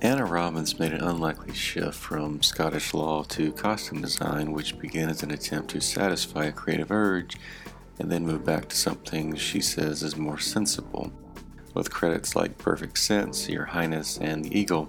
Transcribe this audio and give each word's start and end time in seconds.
Anna 0.00 0.24
Robbins 0.24 0.78
made 0.78 0.92
an 0.92 1.02
unlikely 1.02 1.52
shift 1.54 1.94
from 1.94 2.40
Scottish 2.40 2.94
law 2.94 3.24
to 3.24 3.50
costume 3.50 4.00
design, 4.00 4.52
which 4.52 4.78
began 4.78 5.08
as 5.08 5.24
an 5.24 5.32
attempt 5.32 5.70
to 5.70 5.80
satisfy 5.80 6.44
a 6.44 6.52
creative 6.52 6.92
urge 6.92 7.36
and 7.98 8.08
then 8.08 8.24
moved 8.24 8.44
back 8.44 8.68
to 8.68 8.76
something 8.76 9.34
she 9.34 9.60
says 9.60 10.04
is 10.04 10.16
more 10.16 10.38
sensible. 10.38 11.12
With 11.74 11.90
credits 11.90 12.36
like 12.36 12.58
Perfect 12.58 12.96
Sense, 12.96 13.48
Your 13.48 13.64
Highness, 13.64 14.18
and 14.18 14.44
The 14.44 14.56
Eagle, 14.56 14.88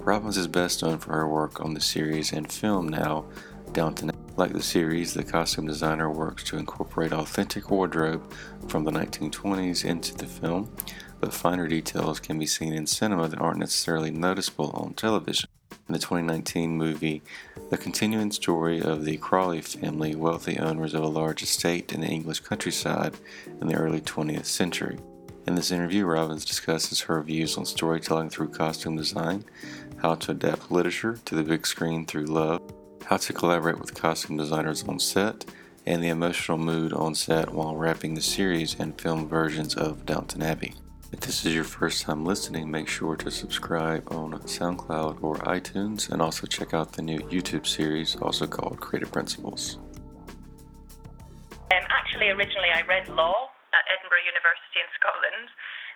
Robbins 0.00 0.36
is 0.36 0.48
best 0.48 0.82
known 0.82 0.98
for 0.98 1.12
her 1.12 1.28
work 1.28 1.60
on 1.60 1.74
the 1.74 1.80
series 1.80 2.32
and 2.32 2.50
film 2.50 2.88
now, 2.88 3.26
Downton. 3.72 4.10
Like 4.36 4.52
the 4.52 4.62
series, 4.62 5.14
the 5.14 5.24
costume 5.24 5.66
designer 5.66 6.10
works 6.10 6.44
to 6.44 6.58
incorporate 6.58 7.12
authentic 7.12 7.70
wardrobe 7.70 8.32
from 8.68 8.84
the 8.84 8.92
1920s 8.92 9.84
into 9.84 10.14
the 10.14 10.26
film, 10.26 10.70
but 11.20 11.34
finer 11.34 11.66
details 11.66 12.20
can 12.20 12.38
be 12.38 12.46
seen 12.46 12.72
in 12.72 12.86
cinema 12.86 13.28
that 13.28 13.40
aren't 13.40 13.58
necessarily 13.58 14.10
noticeable 14.10 14.70
on 14.70 14.94
television. 14.94 15.48
In 15.88 15.94
the 15.94 15.98
2019 15.98 16.76
movie, 16.76 17.22
the 17.70 17.78
continuing 17.78 18.30
story 18.30 18.80
of 18.80 19.04
the 19.04 19.16
Crawley 19.16 19.62
family, 19.62 20.14
wealthy 20.14 20.58
owners 20.58 20.94
of 20.94 21.02
a 21.02 21.08
large 21.08 21.42
estate 21.42 21.92
in 21.92 22.02
the 22.02 22.06
English 22.06 22.40
countryside 22.40 23.14
in 23.60 23.68
the 23.68 23.74
early 23.74 24.00
20th 24.00 24.44
century. 24.44 24.98
In 25.46 25.54
this 25.54 25.70
interview, 25.70 26.04
Robbins 26.04 26.44
discusses 26.44 27.00
her 27.00 27.22
views 27.22 27.56
on 27.56 27.64
storytelling 27.64 28.28
through 28.28 28.50
costume 28.50 28.96
design, 28.96 29.44
how 29.96 30.14
to 30.16 30.32
adapt 30.32 30.70
literature 30.70 31.18
to 31.24 31.34
the 31.34 31.42
big 31.42 31.66
screen 31.66 32.04
through 32.04 32.26
love, 32.26 32.60
how 33.06 33.16
to 33.16 33.32
collaborate 33.32 33.78
with 33.78 33.94
costume 33.94 34.36
designers 34.36 34.84
on 34.84 34.98
set, 34.98 35.46
and 35.86 36.02
the 36.02 36.08
emotional 36.08 36.58
mood 36.58 36.92
on 36.92 37.14
set 37.14 37.50
while 37.50 37.76
wrapping 37.76 38.12
the 38.12 38.20
series 38.20 38.76
and 38.78 39.00
film 39.00 39.26
versions 39.26 39.74
of 39.74 40.04
Downton 40.04 40.42
Abbey. 40.42 40.74
If 41.08 41.24
this 41.24 41.40
is 41.48 41.56
your 41.56 41.64
first 41.64 42.04
time 42.04 42.28
listening, 42.28 42.68
make 42.68 42.84
sure 42.84 43.16
to 43.16 43.30
subscribe 43.32 44.04
on 44.12 44.36
SoundCloud 44.44 45.24
or 45.24 45.40
iTunes 45.48 46.12
and 46.12 46.20
also 46.20 46.44
check 46.44 46.76
out 46.76 46.92
the 46.92 47.00
new 47.00 47.16
YouTube 47.32 47.64
series, 47.64 48.12
also 48.20 48.44
called 48.44 48.76
Creative 48.84 49.08
Principles. 49.08 49.80
Um, 51.72 51.84
actually, 51.88 52.28
originally 52.28 52.68
I 52.76 52.84
read 52.84 53.08
law 53.08 53.48
at 53.72 53.88
Edinburgh 53.88 54.28
University 54.28 54.84
in 54.84 54.88
Scotland, 55.00 55.48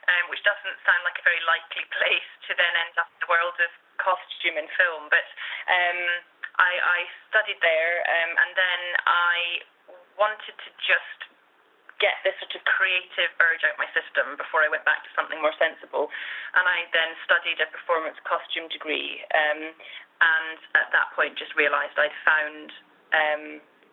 um, 0.08 0.32
which 0.32 0.40
doesn't 0.48 0.80
sound 0.80 1.04
like 1.04 1.20
a 1.20 1.24
very 1.28 1.44
likely 1.44 1.84
place 1.92 2.30
to 2.48 2.56
then 2.56 2.72
end 2.72 2.96
up 2.96 3.12
in 3.12 3.20
the 3.20 3.28
world 3.28 3.56
of 3.60 3.68
costume 4.00 4.56
and 4.56 4.68
film. 4.80 5.12
But 5.12 5.28
um, 5.68 6.00
I, 6.56 6.72
I 6.72 6.98
studied 7.28 7.60
there, 7.60 8.00
um, 8.08 8.32
and 8.32 8.50
then 8.56 8.80
I 9.04 9.36
wanted 10.16 10.56
to 10.56 10.68
just 10.80 11.20
get 12.02 12.18
this 12.26 12.34
sort 12.42 12.50
of 12.58 12.66
creative 12.66 13.30
urge 13.38 13.62
out 13.62 13.78
my 13.78 13.86
system 13.94 14.34
before 14.34 14.66
I 14.66 14.68
went 14.68 14.82
back 14.82 15.06
to 15.06 15.10
something 15.14 15.38
more 15.38 15.54
sensible. 15.54 16.10
And 16.58 16.66
I 16.66 16.90
then 16.90 17.14
studied 17.22 17.62
a 17.62 17.70
performance 17.70 18.18
costume 18.26 18.66
degree, 18.66 19.22
um, 19.30 19.70
and 20.18 20.58
at 20.74 20.90
that 20.90 21.14
point 21.14 21.38
just 21.38 21.54
realised 21.54 21.94
I'd 21.94 22.18
found 22.26 22.68
um, 23.14 23.44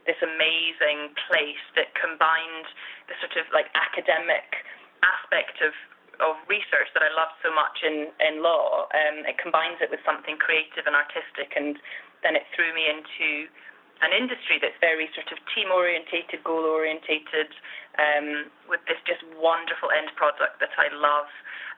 this 0.09 0.17
amazing 0.25 1.13
place 1.29 1.61
that 1.77 1.93
combined 1.93 2.65
the 3.05 3.15
sort 3.21 3.37
of 3.37 3.45
like 3.53 3.69
academic 3.77 4.65
aspect 5.05 5.61
of 5.61 5.77
of 6.19 6.35
research 6.51 6.91
that 6.91 6.99
I 6.99 7.07
loved 7.15 7.37
so 7.39 7.53
much 7.53 7.79
in 7.85 8.11
in 8.19 8.41
law. 8.41 8.89
Um, 8.91 9.23
it 9.29 9.37
combines 9.37 9.79
it 9.79 9.93
with 9.93 10.01
something 10.03 10.35
creative 10.41 10.89
and 10.89 10.97
artistic, 10.97 11.53
and 11.55 11.77
then 12.25 12.35
it 12.35 12.43
threw 12.57 12.73
me 12.73 12.89
into 12.89 13.47
an 14.01 14.15
industry 14.15 14.59
that's 14.61 14.77
very 14.79 15.11
sort 15.11 15.27
of 15.35 15.37
team 15.51 15.71
orientated, 15.71 16.43
goal 16.47 16.63
orientated, 16.63 17.51
um, 17.99 18.47
with 18.71 18.79
this 18.87 18.99
just 19.03 19.19
wonderful 19.35 19.91
end 19.91 20.07
product 20.15 20.59
that 20.63 20.71
I 20.79 20.87
love, 20.95 21.27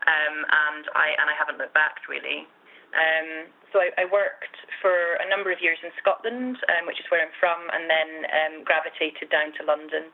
um, 0.06 0.38
and 0.46 0.86
I 0.94 1.18
and 1.18 1.28
I 1.30 1.36
haven't 1.38 1.58
looked 1.58 1.74
back 1.74 2.06
really. 2.06 2.46
Um, 2.94 3.48
so 3.72 3.80
I, 3.80 3.90
I 4.04 4.06
worked 4.06 4.58
for 4.84 5.16
a 5.24 5.28
number 5.32 5.50
of 5.50 5.64
years 5.64 5.80
in 5.82 5.96
Scotland, 5.98 6.60
um, 6.68 6.84
which 6.86 7.00
is 7.00 7.08
where 7.08 7.24
I'm 7.24 7.34
from, 7.40 7.72
and 7.72 7.88
then 7.88 8.10
um, 8.28 8.54
gravitated 8.68 9.32
down 9.32 9.56
to 9.58 9.62
London, 9.64 10.12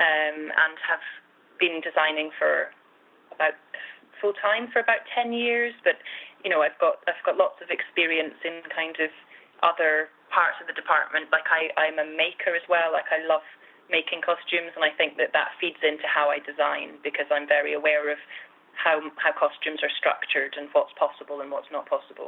um, 0.00 0.38
and 0.50 0.74
have 0.82 1.04
been 1.60 1.84
designing 1.84 2.32
for 2.34 2.72
about 3.30 3.54
full 4.18 4.34
time 4.40 4.72
for 4.72 4.80
about 4.80 5.06
ten 5.14 5.30
years. 5.30 5.76
But 5.86 6.02
you 6.42 6.50
know, 6.50 6.66
I've 6.66 6.78
got 6.82 7.04
I've 7.06 7.22
got 7.22 7.38
lots 7.38 7.62
of 7.62 7.70
experience 7.70 8.34
in 8.42 8.64
kind 8.74 8.96
of 8.98 9.12
other 9.62 10.10
parts 10.34 10.58
of 10.58 10.66
the 10.66 10.74
department. 10.74 11.30
Like 11.30 11.46
I, 11.46 11.70
I'm 11.78 12.02
a 12.02 12.08
maker 12.10 12.58
as 12.58 12.66
well. 12.66 12.90
Like 12.90 13.06
I 13.14 13.22
love 13.30 13.46
making 13.86 14.26
costumes, 14.26 14.74
and 14.74 14.82
I 14.82 14.90
think 14.90 15.16
that 15.22 15.30
that 15.32 15.54
feeds 15.62 15.78
into 15.86 16.04
how 16.10 16.28
I 16.28 16.42
design 16.42 16.98
because 17.06 17.30
I'm 17.30 17.46
very 17.46 17.72
aware 17.72 18.10
of 18.10 18.18
how 18.74 18.98
how 19.22 19.30
costumes 19.30 19.80
are 19.86 19.94
structured 19.94 20.58
and 20.58 20.66
what's 20.74 20.92
possible 20.98 21.40
and 21.40 21.54
what's 21.54 21.70
not 21.70 21.86
possible. 21.86 22.26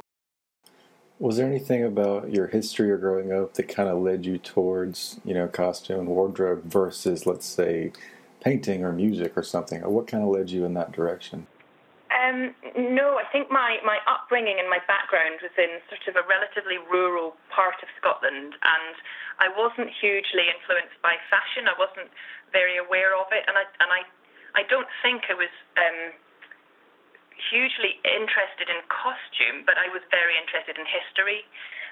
Was 1.19 1.37
there 1.37 1.47
anything 1.47 1.83
about 1.83 2.31
your 2.31 2.47
history 2.47 2.91
or 2.91 2.97
growing 2.97 3.33
up 3.33 3.55
that 3.55 3.67
kind 3.67 3.89
of 3.89 3.97
led 3.97 4.23
you 4.23 4.37
towards, 4.37 5.19
you 5.25 5.33
know, 5.33 5.47
costume 5.47 6.01
and 6.01 6.07
wardrobe 6.09 6.63
versus, 6.65 7.25
let's 7.25 7.45
say, 7.47 7.91
painting 8.39 8.83
or 8.83 8.93
music 8.93 9.35
or 9.35 9.41
something? 9.41 9.81
Or 9.81 9.89
what 9.89 10.05
kind 10.05 10.23
of 10.23 10.29
led 10.29 10.51
you 10.51 10.63
in 10.63 10.75
that 10.75 10.91
direction? 10.91 11.47
Um, 12.17 12.57
no, 12.97 13.21
I 13.21 13.25
think 13.29 13.53
my, 13.53 13.77
my 13.85 14.01
upbringing 14.09 14.57
and 14.57 14.65
my 14.65 14.81
background 14.89 15.37
was 15.45 15.53
in 15.53 15.77
sort 15.85 16.01
of 16.09 16.17
a 16.17 16.25
relatively 16.25 16.81
rural 16.89 17.37
part 17.53 17.77
of 17.85 17.89
Scotland, 18.01 18.57
and 18.57 18.95
I 19.37 19.53
wasn't 19.53 19.93
hugely 19.93 20.49
influenced 20.49 20.97
by 21.05 21.13
fashion. 21.29 21.69
I 21.69 21.77
wasn't 21.77 22.09
very 22.49 22.81
aware 22.81 23.13
of 23.13 23.29
it, 23.29 23.45
and 23.45 23.53
I 23.53 23.65
and 23.83 23.89
I 23.93 24.01
I 24.57 24.63
don't 24.65 24.89
think 25.05 25.29
I 25.29 25.37
was 25.37 25.53
um, 25.77 26.17
hugely 27.37 28.01
interested 28.01 28.65
in 28.65 28.81
costume, 28.89 29.61
but 29.69 29.77
I 29.77 29.85
was 29.93 30.01
very 30.09 30.33
interested 30.41 30.81
in 30.81 30.89
history 30.89 31.45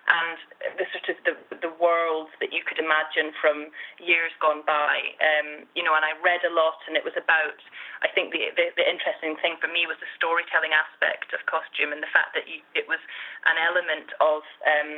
and 0.05 0.38
the 0.77 0.85
sort 0.93 1.07
of 1.09 1.17
the 1.25 1.33
the 1.66 1.73
world 1.81 2.29
that 2.38 2.53
you 2.53 2.61
could 2.61 2.77
imagine 2.77 3.33
from 3.41 3.73
years 3.97 4.29
gone 4.38 4.61
by. 4.61 5.01
Um, 5.17 5.66
you 5.73 5.81
know, 5.81 5.97
and 5.97 6.05
I 6.05 6.13
read 6.21 6.45
a 6.45 6.53
lot, 6.53 6.77
and 6.85 6.93
it 6.93 7.01
was 7.01 7.17
about. 7.17 7.57
I 8.05 8.09
think 8.13 8.29
the, 8.29 8.53
the 8.53 8.69
the 8.77 8.85
interesting 8.85 9.33
thing 9.41 9.57
for 9.57 9.66
me 9.66 9.89
was 9.89 9.97
the 9.97 10.09
storytelling 10.13 10.77
aspect 10.77 11.33
of 11.33 11.41
costume 11.49 11.89
and 11.89 12.05
the 12.05 12.11
fact 12.13 12.38
that 12.38 12.45
you, 12.45 12.61
it 12.77 12.85
was 12.85 13.01
an 13.49 13.57
element 13.57 14.13
of 14.21 14.45
um, 14.61 14.91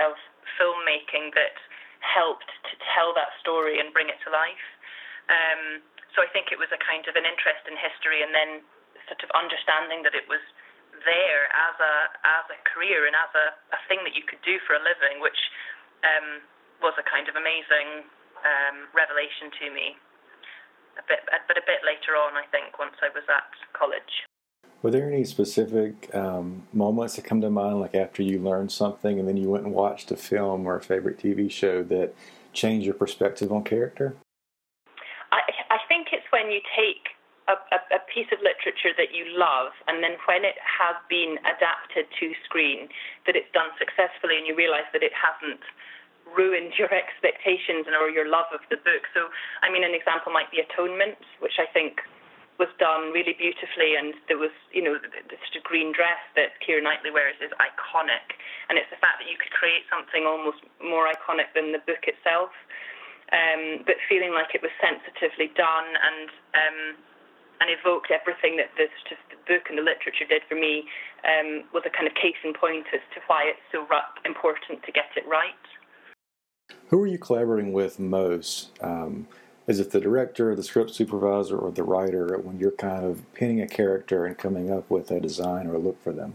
of 0.00 0.16
filmmaking 0.56 1.36
that 1.36 1.56
helped 2.00 2.48
to 2.72 2.74
tell 2.96 3.12
that 3.12 3.36
story 3.38 3.78
and 3.78 3.92
bring 3.92 4.08
it 4.08 4.16
to 4.24 4.32
life. 4.32 4.66
Um, 5.28 5.84
so 6.16 6.24
I 6.24 6.28
think 6.32 6.50
it 6.52 6.58
was 6.58 6.72
a 6.72 6.80
kind 6.80 7.04
of 7.04 7.20
an 7.20 7.28
interest 7.28 7.68
in 7.68 7.76
history, 7.76 8.24
and 8.24 8.32
then 8.32 8.64
sort 9.12 9.20
of 9.28 9.30
understanding 9.36 10.00
that 10.08 10.16
it 10.16 10.24
was 10.24 10.40
there 11.04 11.50
as 11.52 11.76
a 11.78 11.94
as 12.24 12.44
a 12.50 12.58
career 12.66 13.06
and 13.06 13.14
as 13.14 13.32
a, 13.34 13.46
a 13.74 13.80
thing 13.86 14.02
that 14.06 14.14
you 14.14 14.24
could 14.26 14.40
do 14.42 14.58
for 14.66 14.74
a 14.74 14.82
living, 14.82 15.22
which 15.22 15.38
um, 16.02 16.42
was 16.82 16.94
a 16.98 17.06
kind 17.06 17.28
of 17.28 17.34
amazing 17.38 18.06
um, 18.42 18.90
revelation 18.94 19.50
to 19.62 19.66
me. 19.70 19.96
A 21.00 21.04
bit, 21.08 21.24
but 21.48 21.56
a 21.56 21.64
bit 21.64 21.80
later 21.86 22.20
on, 22.20 22.36
I 22.36 22.44
think, 22.52 22.76
once 22.76 22.92
I 23.00 23.08
was 23.16 23.24
at 23.24 23.48
college. 23.72 24.28
Were 24.82 24.90
there 24.90 25.08
any 25.08 25.24
specific 25.24 26.12
um, 26.14 26.66
moments 26.72 27.16
that 27.16 27.24
come 27.24 27.40
to 27.40 27.48
mind, 27.48 27.80
like 27.80 27.94
after 27.94 28.22
you 28.22 28.40
learned 28.40 28.72
something 28.72 29.18
and 29.18 29.26
then 29.26 29.36
you 29.36 29.48
went 29.48 29.64
and 29.64 29.72
watched 29.72 30.10
a 30.10 30.16
film 30.16 30.66
or 30.66 30.76
a 30.76 30.82
favorite 30.82 31.18
TV 31.18 31.50
show 31.50 31.82
that 31.84 32.14
changed 32.52 32.84
your 32.84 32.94
perspective 32.94 33.52
on 33.52 33.64
character? 33.64 34.16
I 35.30 35.40
I 35.70 35.78
think 35.88 36.08
it's 36.12 36.26
when 36.30 36.50
you 36.50 36.60
take 36.76 37.14
a, 37.48 37.78
a, 37.90 38.00
piece 38.06 38.30
of 38.30 38.38
literature 38.38 38.94
that 38.94 39.10
you 39.10 39.26
love, 39.34 39.74
and 39.90 39.98
then 39.98 40.14
when 40.30 40.46
it 40.46 40.54
has 40.62 40.94
been 41.10 41.42
adapted 41.42 42.06
to 42.22 42.26
screen, 42.46 42.86
that 43.26 43.34
it's 43.34 43.50
done 43.50 43.74
successfully, 43.82 44.38
and 44.38 44.46
you 44.46 44.54
realise 44.54 44.86
that 44.94 45.02
it 45.02 45.14
hasn't 45.16 45.62
ruined 46.38 46.78
your 46.78 46.92
expectations 47.02 47.90
or 47.90 48.06
your 48.10 48.30
love 48.30 48.46
of 48.54 48.62
the 48.70 48.78
book. 48.78 49.10
So, 49.10 49.26
I 49.62 49.70
mean, 49.74 49.82
an 49.82 49.94
example 49.94 50.30
might 50.30 50.50
be 50.54 50.62
Atonement, 50.62 51.18
which 51.42 51.58
I 51.58 51.66
think 51.66 51.98
was 52.62 52.70
done 52.78 53.10
really 53.10 53.34
beautifully, 53.34 53.98
and 53.98 54.14
there 54.30 54.38
was, 54.38 54.54
you 54.70 54.84
know, 54.84 54.94
the, 54.94 55.10
the 55.26 55.38
sort 55.50 55.58
of 55.58 55.64
green 55.66 55.90
dress 55.90 56.20
that 56.38 56.62
Keira 56.62 56.78
Knightley 56.78 57.10
wears 57.10 57.34
is 57.42 57.50
iconic, 57.58 58.38
and 58.70 58.78
it's 58.78 58.92
the 58.92 59.00
fact 59.02 59.18
that 59.18 59.26
you 59.26 59.34
could 59.34 59.50
create 59.50 59.82
something 59.90 60.28
almost 60.28 60.62
more 60.78 61.10
iconic 61.10 61.50
than 61.58 61.74
the 61.74 61.82
book 61.82 62.06
itself, 62.06 62.54
um, 63.34 63.82
but 63.88 63.96
feeling 64.06 64.30
like 64.36 64.54
it 64.54 64.62
was 64.62 64.70
sensitively 64.78 65.50
done 65.56 65.88
and 65.96 66.28
um, 66.54 66.78
and 67.62 67.70
evoked 67.70 68.10
everything 68.10 68.56
that 68.58 68.74
the, 68.76 68.90
the 69.30 69.38
book 69.46 69.70
and 69.70 69.78
the 69.78 69.82
literature 69.82 70.26
did 70.28 70.42
for 70.48 70.56
me 70.58 70.90
um, 71.22 71.62
was 71.72 71.84
a 71.86 71.90
kind 71.94 72.10
of 72.10 72.14
case 72.14 72.34
in 72.42 72.52
point 72.52 72.86
as 72.92 73.00
to 73.14 73.20
why 73.28 73.46
it's 73.46 73.62
so 73.70 73.86
important 74.26 74.82
to 74.82 74.90
get 74.90 75.06
it 75.14 75.22
right. 75.30 75.54
Who 76.88 77.00
are 77.02 77.06
you 77.06 77.18
collaborating 77.18 77.72
with 77.72 78.00
most? 78.00 78.70
Um, 78.82 79.28
is 79.68 79.78
it 79.78 79.92
the 79.92 80.00
director, 80.00 80.54
the 80.56 80.62
script 80.64 80.90
supervisor, 80.90 81.56
or 81.56 81.70
the 81.70 81.84
writer 81.84 82.36
when 82.38 82.58
you're 82.58 82.72
kind 82.72 83.04
of 83.04 83.22
pinning 83.32 83.62
a 83.62 83.68
character 83.68 84.26
and 84.26 84.36
coming 84.36 84.72
up 84.72 84.90
with 84.90 85.10
a 85.12 85.20
design 85.20 85.68
or 85.68 85.74
a 85.74 85.78
look 85.78 86.02
for 86.02 86.12
them? 86.12 86.34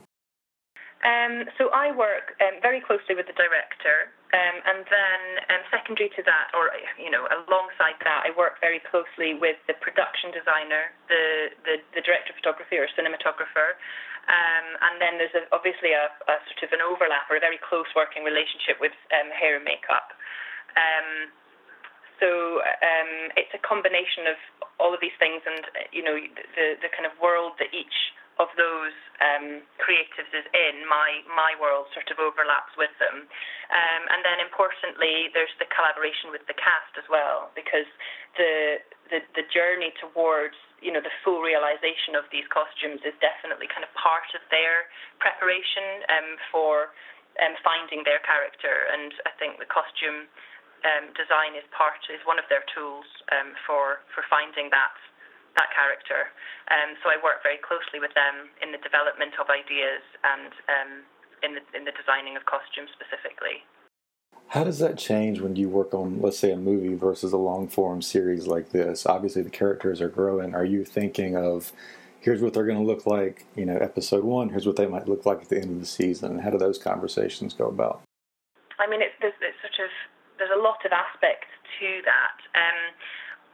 Um, 1.03 1.43
so 1.57 1.69
I 1.75 1.91
work 1.91 2.39
um, 2.41 2.61
very 2.61 2.79
closely 2.79 3.15
with 3.15 3.27
the 3.27 3.33
director, 3.33 4.15
um, 4.35 4.57
and 4.67 4.83
then 4.91 5.21
um, 5.47 5.63
secondary 5.71 6.11
to 6.19 6.21
that, 6.27 6.51
or 6.51 6.67
you 6.99 7.07
know, 7.07 7.23
alongside 7.31 7.95
that, 8.03 8.27
I 8.27 8.35
work 8.35 8.59
very 8.59 8.83
closely 8.83 9.39
with 9.39 9.55
the 9.71 9.75
production 9.79 10.35
designer, 10.35 10.91
the 11.07 11.55
the, 11.63 11.75
the 11.95 12.03
director 12.03 12.35
of 12.35 12.37
photography 12.43 12.75
or 12.75 12.91
cinematographer, 12.91 13.79
um, 14.27 14.67
and 14.83 14.95
then 14.99 15.15
there's 15.15 15.31
a, 15.31 15.47
obviously 15.55 15.95
a, 15.95 16.11
a, 16.27 16.35
sort 16.51 16.67
of 16.67 16.75
an 16.75 16.83
overlap 16.83 17.31
or 17.31 17.39
a 17.39 17.43
very 17.43 17.55
close 17.63 17.87
working 17.95 18.27
relationship 18.27 18.75
with 18.83 18.91
um, 19.15 19.31
hair 19.31 19.55
and 19.55 19.63
makeup. 19.63 20.11
Um, 20.75 21.31
so 22.19 22.59
um, 22.83 23.31
it's 23.39 23.55
a 23.55 23.61
combination 23.63 24.27
of 24.27 24.37
all 24.75 24.91
of 24.91 24.99
these 24.99 25.15
things, 25.23 25.39
and 25.47 25.63
you 25.95 26.03
know 26.03 26.19
the 26.19 26.75
the 26.83 26.91
kind 26.91 27.07
of 27.07 27.15
world 27.23 27.55
that 27.63 27.71
each 27.71 27.95
of 28.37 28.49
those 28.53 28.93
um, 29.17 29.65
creatives 29.81 30.29
is 30.29 30.45
in. 30.53 30.85
My 30.85 31.25
my 31.29 31.57
world 31.57 31.89
sort 31.93 32.09
of 32.13 32.21
overlaps 32.21 32.73
with 32.77 32.93
them, 33.01 33.25
um, 33.25 34.03
and 34.13 34.21
then 34.21 34.37
importantly, 34.41 35.33
there's 35.33 35.53
the 35.57 35.69
collaboration 35.73 36.29
with 36.29 36.45
the 36.45 36.57
cast 36.57 36.93
as 37.01 37.05
well, 37.09 37.49
because 37.57 37.89
the 38.37 38.81
the 39.09 39.25
the 39.33 39.45
journey 39.49 39.89
towards 39.97 40.57
you 40.81 40.93
know 40.93 41.01
the 41.01 41.13
full 41.25 41.41
realization 41.41 42.13
of 42.13 42.29
these 42.29 42.45
costumes 42.53 43.01
is 43.01 43.17
definitely 43.17 43.65
kind 43.65 43.81
of 43.81 43.91
part 43.97 44.29
of 44.37 44.43
their 44.53 44.85
preparation 45.17 46.05
um, 46.13 46.29
for 46.53 46.93
um, 47.41 47.57
finding 47.65 48.05
their 48.05 48.21
character, 48.21 48.85
and 48.93 49.13
I 49.25 49.33
think 49.41 49.57
the 49.57 49.69
costume 49.69 50.29
um, 50.85 51.09
design 51.17 51.57
is 51.57 51.65
part 51.73 52.05
is 52.13 52.21
one 52.29 52.37
of 52.37 52.45
their 52.53 52.65
tools 52.69 53.09
um, 53.33 53.57
for 53.65 54.05
for 54.13 54.21
finding 54.29 54.69
that 54.69 54.93
that 55.57 55.73
character. 55.73 56.29
Um, 56.69 56.95
so 57.01 57.09
I 57.09 57.17
work 57.19 57.41
very 57.41 57.59
closely 57.59 57.99
with 57.99 58.13
them 58.13 58.53
in 58.61 58.71
the 58.71 58.79
development 58.79 59.33
of 59.41 59.49
ideas 59.49 60.05
and 60.23 60.51
um, 60.69 60.91
in 61.43 61.51
the 61.57 61.63
in 61.75 61.83
the 61.83 61.95
designing 61.97 62.37
of 62.37 62.45
costumes 62.45 62.93
specifically. 62.93 63.65
How 64.49 64.63
does 64.63 64.79
that 64.79 64.97
change 64.97 65.41
when 65.41 65.55
you 65.57 65.67
work 65.67 65.93
on, 65.93 66.21
let's 66.21 66.39
say, 66.39 66.51
a 66.51 66.57
movie 66.57 66.95
versus 66.95 67.33
a 67.33 67.37
long 67.37 67.67
form 67.67 68.01
series 68.01 68.47
like 68.47 68.71
this? 68.71 69.05
Obviously, 69.05 69.41
the 69.41 69.49
characters 69.49 69.99
are 69.99 70.07
growing. 70.07 70.55
Are 70.55 70.63
you 70.63 70.85
thinking 70.85 71.35
of, 71.35 71.73
here's 72.21 72.41
what 72.41 72.53
they're 72.53 72.65
going 72.65 72.79
to 72.79 72.85
look 72.85 73.05
like, 73.05 73.45
you 73.55 73.65
know, 73.65 73.75
episode 73.75 74.23
one, 74.23 74.49
here's 74.49 74.65
what 74.65 74.77
they 74.77 74.87
might 74.87 75.07
look 75.07 75.25
like 75.25 75.41
at 75.41 75.49
the 75.49 75.57
end 75.57 75.71
of 75.71 75.79
the 75.81 75.85
season? 75.85 76.39
How 76.39 76.49
do 76.49 76.57
those 76.57 76.77
conversations 76.77 77.53
go 77.53 77.67
about? 77.67 78.03
I 78.79 78.87
mean, 78.87 79.01
it's, 79.01 79.15
there's, 79.19 79.35
it's 79.41 79.59
sort 79.59 79.83
of 79.83 79.91
there's 80.37 80.53
a 80.55 80.61
lot 80.61 80.79
of 80.85 80.91
aspects 80.93 81.51
to 81.79 82.01
that. 82.05 82.37
Um, 82.55 82.79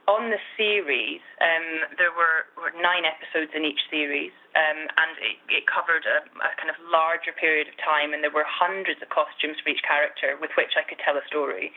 on 0.04 0.28
the 0.28 0.40
series, 0.56 1.24
um, 1.40 1.88
there 1.96 2.12
were, 2.12 2.44
were, 2.60 2.72
nine 2.76 3.08
episodes 3.08 3.56
in 3.56 3.64
each 3.64 3.80
series, 3.88 4.36
um, 4.52 4.84
and 4.84 5.12
it, 5.16 5.36
it 5.48 5.64
covered 5.64 6.04
a, 6.04 6.20
a, 6.44 6.50
kind 6.60 6.68
of 6.68 6.76
larger 6.92 7.32
period 7.32 7.72
of 7.72 7.76
time, 7.80 8.12
and 8.12 8.20
there 8.20 8.34
were 8.34 8.44
hundreds 8.44 9.00
of 9.00 9.08
costumes 9.08 9.56
for 9.64 9.72
each 9.72 9.80
character 9.80 10.36
with 10.36 10.52
which 10.60 10.76
I 10.76 10.84
could 10.84 11.00
tell 11.00 11.16
a 11.16 11.24
story. 11.24 11.72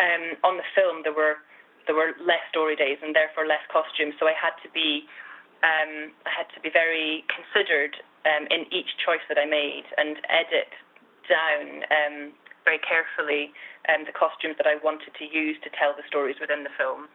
Um, 0.00 0.40
on 0.40 0.56
the 0.56 0.66
film, 0.72 1.04
there 1.04 1.16
were 1.16 1.40
there 1.84 1.94
were 1.94 2.18
less 2.18 2.42
story 2.50 2.74
days 2.74 2.98
and 2.98 3.14
therefore 3.14 3.46
less 3.46 3.62
costumes, 3.70 4.18
so 4.18 4.26
I 4.26 4.34
had 4.34 4.56
to 4.64 4.68
be 4.72 5.06
um, 5.62 6.10
I 6.24 6.32
had 6.32 6.48
to 6.56 6.60
be 6.64 6.72
very 6.72 7.22
considered 7.30 7.94
um, 8.26 8.48
in 8.50 8.66
each 8.74 8.96
choice 8.98 9.22
that 9.30 9.38
I 9.38 9.46
made 9.46 9.86
and 9.96 10.18
edit 10.26 10.72
down 11.28 11.86
um, 11.92 12.16
very 12.64 12.82
carefully 12.82 13.54
the 14.06 14.14
costumes 14.14 14.54
that 14.56 14.66
I 14.66 14.78
wanted 14.82 15.14
to 15.18 15.26
use 15.26 15.58
to 15.66 15.70
tell 15.74 15.92
the 15.92 16.06
stories 16.06 16.38
within 16.40 16.62
the 16.62 16.74
film. 16.78 17.10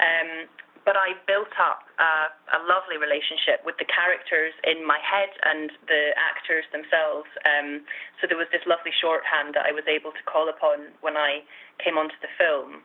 Um, 0.00 0.48
but 0.84 1.00
I 1.00 1.16
built 1.24 1.52
up 1.56 1.88
uh, 1.96 2.28
a 2.52 2.60
lovely 2.68 3.00
relationship 3.00 3.64
with 3.64 3.80
the 3.80 3.88
characters 3.88 4.52
in 4.68 4.84
my 4.84 5.00
head 5.00 5.32
and 5.40 5.72
the 5.88 6.12
actors 6.12 6.68
themselves. 6.76 7.28
Um, 7.48 7.88
so 8.20 8.28
there 8.28 8.36
was 8.36 8.52
this 8.52 8.60
lovely 8.68 8.92
shorthand 8.92 9.56
that 9.56 9.64
I 9.64 9.72
was 9.72 9.88
able 9.88 10.12
to 10.12 10.22
call 10.28 10.52
upon 10.52 10.92
when 11.00 11.16
I 11.16 11.40
came 11.80 11.96
onto 11.96 12.16
the 12.20 12.28
film 12.36 12.84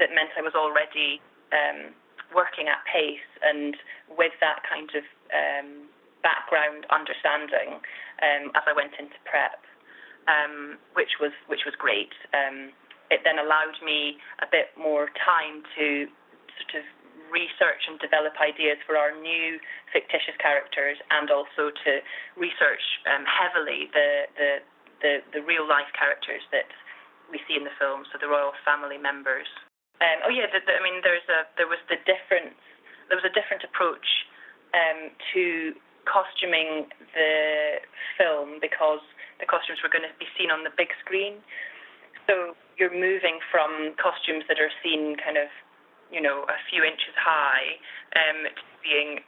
that 0.00 0.16
meant 0.16 0.32
I 0.32 0.40
was 0.40 0.56
already 0.56 1.20
um, 1.52 1.92
working 2.32 2.72
at 2.72 2.80
pace 2.88 3.28
and 3.44 3.76
with 4.16 4.32
that 4.40 4.64
kind 4.64 4.88
of 4.96 5.04
um, 5.28 5.92
background 6.24 6.88
understanding 6.88 7.84
um, 8.24 8.48
as 8.56 8.64
I 8.64 8.72
went 8.72 8.96
into 8.96 9.16
prep 9.28 9.60
um, 10.28 10.78
which 10.94 11.18
was 11.20 11.32
which 11.46 11.64
was 11.64 11.74
great. 11.78 12.12
Um, 12.34 12.70
it 13.10 13.22
then 13.22 13.38
allowed 13.38 13.78
me 13.84 14.18
a 14.42 14.46
bit 14.50 14.74
more 14.74 15.08
time 15.14 15.62
to 15.78 16.06
sort 16.60 16.82
of 16.82 16.84
research 17.32 17.82
and 17.90 17.98
develop 17.98 18.38
ideas 18.38 18.78
for 18.86 18.94
our 18.94 19.10
new 19.10 19.58
fictitious 19.90 20.36
characters, 20.38 20.96
and 21.10 21.30
also 21.30 21.74
to 21.74 21.92
research 22.38 22.84
um, 23.10 23.26
heavily 23.26 23.90
the, 23.92 24.08
the 24.38 24.50
the 25.02 25.12
the 25.34 25.42
real 25.44 25.66
life 25.68 25.90
characters 25.92 26.40
that 26.54 26.70
we 27.28 27.42
see 27.50 27.58
in 27.58 27.66
the 27.66 27.74
film, 27.76 28.06
so 28.08 28.18
the 28.22 28.30
royal 28.30 28.54
family 28.62 28.96
members. 28.96 29.50
Um, 29.98 30.28
oh 30.28 30.32
yeah, 30.32 30.46
the, 30.52 30.62
the, 30.62 30.72
I 30.76 30.82
mean, 30.84 31.02
there's 31.02 31.26
a 31.28 31.48
there 31.58 31.68
was 31.68 31.80
the 31.90 31.98
difference. 32.06 32.56
There 33.08 33.18
was 33.18 33.26
a 33.26 33.34
different 33.34 33.62
approach 33.62 34.06
um, 34.74 35.10
to 35.34 35.74
costuming 36.06 36.86
the 37.12 37.82
film 38.16 38.62
because 38.62 39.02
the 39.42 39.46
costumes 39.46 39.82
were 39.82 39.90
going 39.90 40.06
to 40.06 40.14
be 40.16 40.26
seen 40.38 40.50
on 40.54 40.62
the 40.62 40.72
big 40.74 40.94
screen. 41.02 41.42
So 42.26 42.54
you're 42.78 42.94
moving 42.94 43.38
from 43.50 43.94
costumes 43.98 44.46
that 44.48 44.58
are 44.58 44.72
seen 44.82 45.18
kind 45.18 45.36
of, 45.38 45.50
you 46.10 46.20
know, 46.20 46.46
a 46.46 46.58
few 46.70 46.82
inches 46.82 47.14
high 47.18 47.78
um, 48.14 48.46
being 48.82 49.20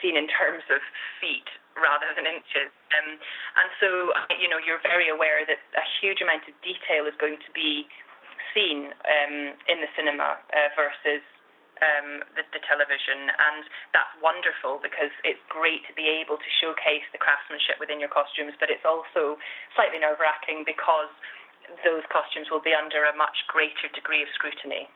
seen 0.00 0.16
in 0.16 0.26
terms 0.26 0.64
of 0.72 0.80
feet 1.20 1.46
rather 1.76 2.08
than 2.16 2.24
inches. 2.24 2.72
Um, 2.96 3.20
and 3.60 3.68
so, 3.76 3.88
you 4.40 4.48
know, 4.48 4.56
you're 4.56 4.80
very 4.80 5.12
aware 5.12 5.44
that 5.44 5.60
a 5.76 5.86
huge 6.00 6.24
amount 6.24 6.48
of 6.48 6.56
detail 6.64 7.04
is 7.04 7.14
going 7.20 7.36
to 7.44 7.50
be 7.52 7.84
seen 8.56 8.96
um, 9.04 9.52
in 9.68 9.84
the 9.84 9.90
cinema 9.92 10.40
uh, 10.40 10.72
versus 10.72 11.20
um, 11.84 12.24
the, 12.32 12.40
the, 12.56 12.62
television, 12.64 13.28
and 13.28 13.68
that's 13.92 14.08
wonderful 14.24 14.80
because 14.80 15.12
it's 15.28 15.44
great 15.52 15.84
to 15.84 15.92
be 15.92 16.08
able 16.08 16.40
to 16.40 16.50
showcase 16.56 17.04
the 17.12 17.20
craftsmanship 17.20 17.76
within 17.76 18.00
your 18.00 18.08
costumes, 18.08 18.56
but 18.56 18.72
it's 18.72 18.88
also 18.88 19.36
slightly 19.76 20.00
nerve 20.00 20.16
wracking 20.16 20.64
because 20.64 21.12
those 21.84 22.00
costumes 22.08 22.48
will 22.48 22.64
be 22.64 22.72
under 22.72 23.04
a 23.04 23.12
much 23.12 23.44
greater 23.52 23.92
degree 23.92 24.24
of 24.24 24.30
scrutiny. 24.32 24.88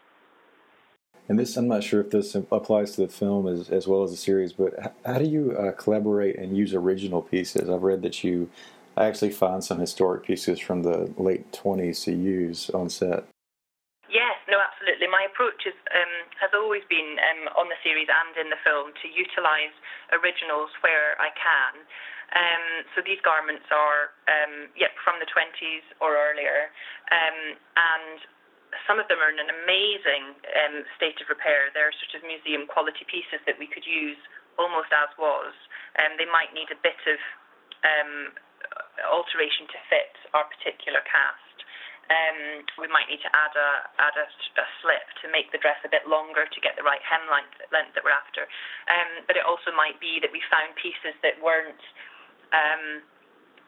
And 1.31 1.39
this, 1.39 1.57
I'm 1.57 1.69
not 1.69 1.87
sure 1.87 2.03
if 2.03 2.11
this 2.11 2.35
applies 2.35 2.99
to 2.99 3.07
the 3.07 3.09
film 3.09 3.47
as, 3.47 3.71
as 3.71 3.87
well 3.87 4.03
as 4.03 4.11
the 4.11 4.17
series, 4.17 4.53
but 4.53 4.75
how 5.07 5.23
do 5.23 5.31
you 5.31 5.55
uh, 5.55 5.71
collaborate 5.79 6.35
and 6.35 6.59
use 6.59 6.75
original 6.75 7.23
pieces? 7.23 7.71
I've 7.71 7.87
read 7.87 8.03
that 8.03 8.25
you 8.27 8.51
actually 8.99 9.31
find 9.31 9.63
some 9.63 9.79
historic 9.79 10.27
pieces 10.27 10.59
from 10.59 10.83
the 10.83 11.15
late 11.23 11.47
20s 11.53 12.03
to 12.11 12.13
use 12.13 12.69
on 12.75 12.91
set 12.91 13.31
Yes, 14.11 14.43
no, 14.51 14.59
absolutely. 14.59 15.07
My 15.07 15.23
approach 15.31 15.71
is, 15.71 15.79
um, 15.95 16.15
has 16.43 16.51
always 16.51 16.83
been 16.91 17.15
um, 17.23 17.47
on 17.55 17.71
the 17.71 17.79
series 17.87 18.11
and 18.11 18.35
in 18.35 18.51
the 18.51 18.59
film 18.67 18.91
to 18.91 19.07
utilise 19.07 19.71
originals 20.11 20.75
where 20.83 21.15
I 21.23 21.31
can. 21.31 21.87
Um, 22.35 22.65
so 22.91 23.07
these 23.07 23.23
garments 23.23 23.71
are, 23.71 24.11
um, 24.27 24.67
yep, 24.75 24.99
from 25.07 25.23
the 25.23 25.31
20s 25.31 25.87
or 26.03 26.19
earlier, 26.19 26.75
um, 27.15 27.55
and 27.79 28.19
some 28.87 28.99
of 29.03 29.07
them 29.11 29.19
are 29.19 29.31
in 29.31 29.41
an 29.43 29.51
amazing 29.51 30.35
um, 30.65 30.87
state 30.95 31.19
of 31.23 31.29
repair. 31.31 31.71
They're 31.75 31.95
sort 31.97 32.21
of 32.21 32.27
museum 32.27 32.67
quality 32.71 33.03
pieces 33.07 33.43
that 33.47 33.59
we 33.59 33.67
could 33.67 33.87
use 33.87 34.19
almost 34.59 34.93
as 34.93 35.11
was. 35.17 35.55
Um, 35.99 36.15
they 36.21 36.29
might 36.29 36.53
need 36.55 36.71
a 36.71 36.79
bit 36.79 36.99
of 37.09 37.19
um, 37.83 38.37
alteration 39.09 39.67
to 39.71 39.79
fit 39.89 40.15
our 40.37 40.47
particular 40.47 41.01
cast. 41.09 41.57
Um, 42.11 42.67
we 42.75 42.91
might 42.91 43.07
need 43.07 43.23
to 43.23 43.31
add 43.31 43.55
a 43.55 43.71
add 44.03 44.19
a, 44.19 44.27
a, 44.27 44.67
slip 44.83 45.07
to 45.23 45.31
make 45.31 45.55
the 45.55 45.63
dress 45.63 45.79
a 45.87 45.91
bit 45.91 46.11
longer 46.11 46.43
to 46.43 46.59
get 46.59 46.75
the 46.75 46.83
right 46.83 46.99
hem 47.07 47.23
length, 47.31 47.55
length 47.71 47.95
that 47.95 48.03
we're 48.03 48.11
after. 48.11 48.51
Um, 48.91 49.23
but 49.31 49.39
it 49.39 49.47
also 49.47 49.71
might 49.71 49.95
be 50.03 50.19
that 50.19 50.35
we 50.35 50.43
found 50.51 50.75
pieces 50.75 51.15
that 51.23 51.39
weren't 51.39 51.79
um, 52.51 53.07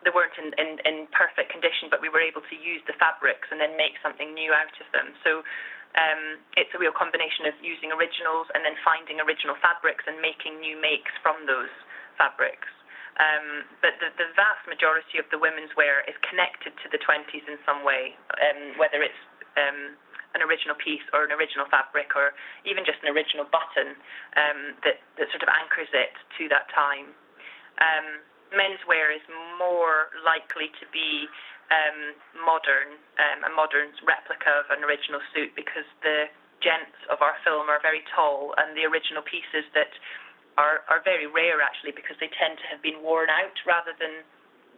that 0.04 0.12
weren't 0.14 0.34
in, 0.38 0.50
in, 0.58 0.78
in 0.82 0.96
perfect 1.14 1.50
condition, 1.50 1.86
but 1.90 2.02
we 2.02 2.10
were 2.10 2.22
able 2.22 2.42
to 2.42 2.56
use 2.58 2.82
the 2.90 2.96
fabrics 2.98 3.48
and 3.50 3.62
then 3.62 3.78
make 3.78 3.98
something 4.02 4.34
new 4.34 4.50
out 4.50 4.74
of 4.82 4.88
them. 4.90 5.14
So 5.22 5.46
um, 5.94 6.40
it's 6.56 6.72
a 6.74 6.80
real 6.80 6.94
combination 6.94 7.46
of 7.46 7.54
using 7.60 7.92
originals 7.92 8.48
and 8.56 8.64
then 8.64 8.74
finding 8.82 9.20
original 9.20 9.54
fabrics 9.60 10.08
and 10.08 10.18
making 10.18 10.58
new 10.58 10.80
makes 10.80 11.12
from 11.20 11.44
those 11.44 11.72
fabrics. 12.16 12.68
Um, 13.20 13.68
but 13.84 14.00
the, 14.00 14.08
the, 14.16 14.32
vast 14.32 14.64
majority 14.64 15.20
of 15.20 15.28
the 15.28 15.36
women's 15.36 15.68
wear 15.76 16.00
is 16.08 16.16
connected 16.24 16.72
to 16.80 16.88
the 16.88 16.96
20s 16.96 17.44
in 17.44 17.60
some 17.68 17.84
way, 17.84 18.16
um, 18.40 18.80
whether 18.80 19.04
it's 19.04 19.20
um, 19.60 20.00
an 20.32 20.40
original 20.40 20.72
piece 20.80 21.04
or 21.12 21.28
an 21.28 21.32
original 21.36 21.68
fabric 21.68 22.16
or 22.16 22.32
even 22.64 22.88
just 22.88 23.04
an 23.04 23.12
original 23.12 23.44
button 23.52 24.00
um, 24.40 24.80
that, 24.80 25.04
that 25.20 25.28
sort 25.28 25.44
of 25.44 25.50
anchors 25.52 25.92
it 25.92 26.16
to 26.40 26.48
that 26.48 26.72
time. 26.72 27.12
Um, 28.52 28.60
menswear 28.60 29.14
is 29.14 29.24
more 29.58 30.12
likely 30.24 30.68
to 30.80 30.84
be 30.92 31.24
um, 31.72 32.12
modern, 32.44 33.00
a 33.16 33.50
modern 33.56 33.96
replica 34.04 34.60
of 34.60 34.68
an 34.76 34.84
original 34.84 35.24
suit 35.32 35.56
because 35.56 35.88
the 36.04 36.28
gents 36.60 37.00
of 37.08 37.24
our 37.24 37.34
film 37.42 37.72
are 37.72 37.80
very 37.80 38.04
tall 38.12 38.54
and 38.60 38.76
the 38.76 38.84
original 38.84 39.24
pieces 39.24 39.64
that 39.74 39.90
are, 40.60 40.84
are 40.92 41.00
very 41.02 41.26
rare 41.26 41.64
actually 41.64 41.96
because 41.96 42.14
they 42.20 42.28
tend 42.36 42.60
to 42.60 42.66
have 42.68 42.84
been 42.84 43.00
worn 43.00 43.32
out 43.32 43.56
rather 43.64 43.96
than 43.96 44.22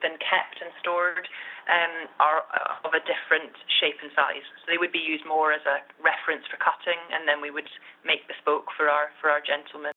than 0.02 0.20
kept 0.20 0.60
and 0.60 0.68
stored 0.84 1.24
um, 1.64 1.94
are 2.20 2.44
of 2.84 2.92
a 2.92 3.00
different 3.08 3.56
shape 3.80 3.96
and 4.04 4.12
size. 4.12 4.44
So 4.60 4.68
they 4.68 4.76
would 4.76 4.92
be 4.92 5.00
used 5.00 5.24
more 5.24 5.48
as 5.56 5.64
a 5.64 5.80
reference 5.96 6.44
for 6.44 6.60
cutting, 6.60 7.00
and 7.08 7.24
then 7.24 7.40
we 7.40 7.48
would 7.48 7.70
make 8.04 8.28
bespoke 8.28 8.68
for 8.76 8.92
our 8.92 9.08
for 9.22 9.32
our 9.32 9.40
gentlemen. 9.40 9.93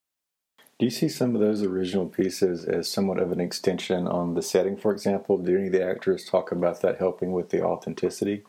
Do 0.80 0.86
you 0.86 0.92
see 0.92 1.10
some 1.10 1.34
of 1.34 1.42
those 1.42 1.64
original 1.64 2.06
pieces 2.06 2.66
as 2.66 2.88
somewhat 2.88 3.18
of 3.18 3.32
an 3.32 3.42
extension 3.42 4.08
on 4.08 4.36
the 4.36 4.44
setting, 4.44 4.78
for 4.78 4.92
example? 4.92 5.38
Do 5.38 5.58
any 5.58 5.68
of 5.68 5.74
the 5.74 5.82
actors 5.82 6.24
talk 6.24 6.52
about 6.52 6.82
that 6.82 7.00
helping 7.02 7.32
with 7.34 7.50
the 7.50 7.66
authenticity? 7.66 8.44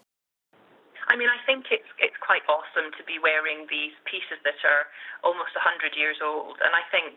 I 1.08 1.16
mean, 1.16 1.32
I 1.32 1.40
think 1.49 1.73
it's 1.73 1.88
it's 1.97 2.20
quite 2.20 2.44
awesome 2.44 2.92
to 3.00 3.02
be 3.08 3.16
wearing 3.16 3.64
these 3.73 3.97
pieces 4.04 4.37
that 4.44 4.61
are 4.61 4.92
almost 5.25 5.56
100 5.56 5.97
years 5.97 6.20
old, 6.20 6.61
and 6.61 6.76
I 6.76 6.85
think 6.92 7.16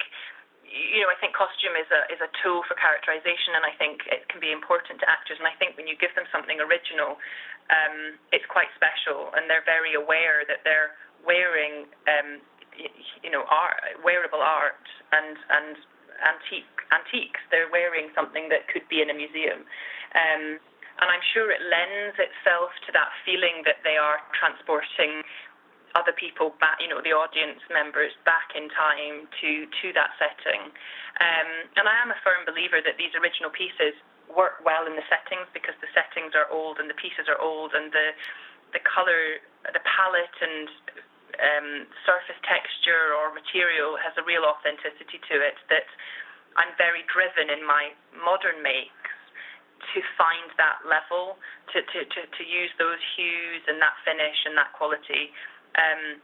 you 0.72 1.04
know, 1.04 1.12
I 1.12 1.20
think 1.20 1.36
costume 1.36 1.76
is 1.76 1.92
a 1.92 2.08
is 2.08 2.24
a 2.24 2.32
tool 2.40 2.64
for 2.64 2.80
characterization, 2.80 3.60
and 3.60 3.68
I 3.68 3.76
think 3.76 4.08
it 4.08 4.32
can 4.32 4.40
be 4.40 4.56
important 4.56 5.04
to 5.04 5.06
actors. 5.12 5.36
And 5.36 5.44
I 5.44 5.52
think 5.60 5.76
when 5.76 5.92
you 5.92 6.00
give 6.00 6.16
them 6.16 6.24
something 6.32 6.64
original, 6.64 7.20
um, 7.68 8.16
it's 8.32 8.48
quite 8.48 8.72
special, 8.80 9.36
and 9.36 9.52
they're 9.52 9.68
very 9.68 9.92
aware 9.92 10.48
that 10.48 10.64
they're 10.64 10.96
wearing, 11.28 11.92
um, 12.08 12.40
you 12.78 13.32
know, 13.32 13.44
art, 13.50 13.82
wearable 14.04 14.42
art 14.42 14.86
and 15.12 15.38
and 15.50 15.76
antique 16.22 16.70
antiques. 16.94 17.42
They're 17.50 17.72
wearing 17.72 18.10
something 18.14 18.50
that 18.50 18.68
could 18.68 18.86
be 18.90 19.02
in 19.02 19.10
a 19.10 19.16
museum. 19.16 19.66
Um, 20.14 20.60
and 21.02 21.08
I'm 21.10 21.24
sure 21.34 21.50
it 21.50 21.64
lends 21.66 22.20
itself 22.20 22.70
to 22.86 22.90
that 22.94 23.10
feeling 23.26 23.66
that 23.66 23.82
they 23.82 23.98
are 23.98 24.22
transporting 24.38 25.26
other 25.96 26.16
people 26.16 26.56
back, 26.62 26.80
you 26.80 26.88
know, 26.88 27.04
the 27.04 27.12
audience 27.12 27.60
members 27.68 28.16
back 28.24 28.56
in 28.56 28.72
time 28.72 29.28
to 29.42 29.68
to 29.82 29.92
that 29.98 30.16
setting. 30.16 30.72
Um, 31.20 31.50
and 31.76 31.86
I 31.88 31.96
am 32.00 32.12
a 32.12 32.20
firm 32.24 32.48
believer 32.48 32.80
that 32.80 32.96
these 32.96 33.12
original 33.18 33.52
pieces 33.52 33.98
work 34.32 34.64
well 34.64 34.88
in 34.88 34.96
the 34.96 35.04
settings 35.12 35.48
because 35.52 35.76
the 35.84 35.92
settings 35.92 36.32
are 36.32 36.48
old 36.48 36.80
and 36.80 36.88
the 36.88 36.96
pieces 36.96 37.28
are 37.28 37.40
old 37.40 37.76
and 37.76 37.92
the 37.92 38.16
the 38.72 38.80
color, 38.88 39.44
the 39.68 39.84
palette 39.84 40.38
and 40.40 40.72
um, 41.42 41.90
surface 42.06 42.38
texture 42.46 43.18
or 43.18 43.34
material 43.34 43.98
has 43.98 44.14
a 44.16 44.24
real 44.24 44.46
authenticity 44.46 45.18
to 45.30 45.36
it 45.42 45.58
that 45.74 45.90
I'm 46.56 46.72
very 46.78 47.02
driven 47.10 47.50
in 47.50 47.66
my 47.66 47.92
modern 48.14 48.62
makes 48.62 49.12
to 49.94 50.00
find 50.14 50.54
that 50.62 50.86
level, 50.86 51.42
to, 51.74 51.82
to, 51.82 52.00
to, 52.06 52.20
to 52.30 52.44
use 52.46 52.70
those 52.78 53.02
hues 53.18 53.66
and 53.66 53.82
that 53.82 53.98
finish 54.06 54.38
and 54.46 54.54
that 54.54 54.70
quality, 54.78 55.34
um, 55.74 56.22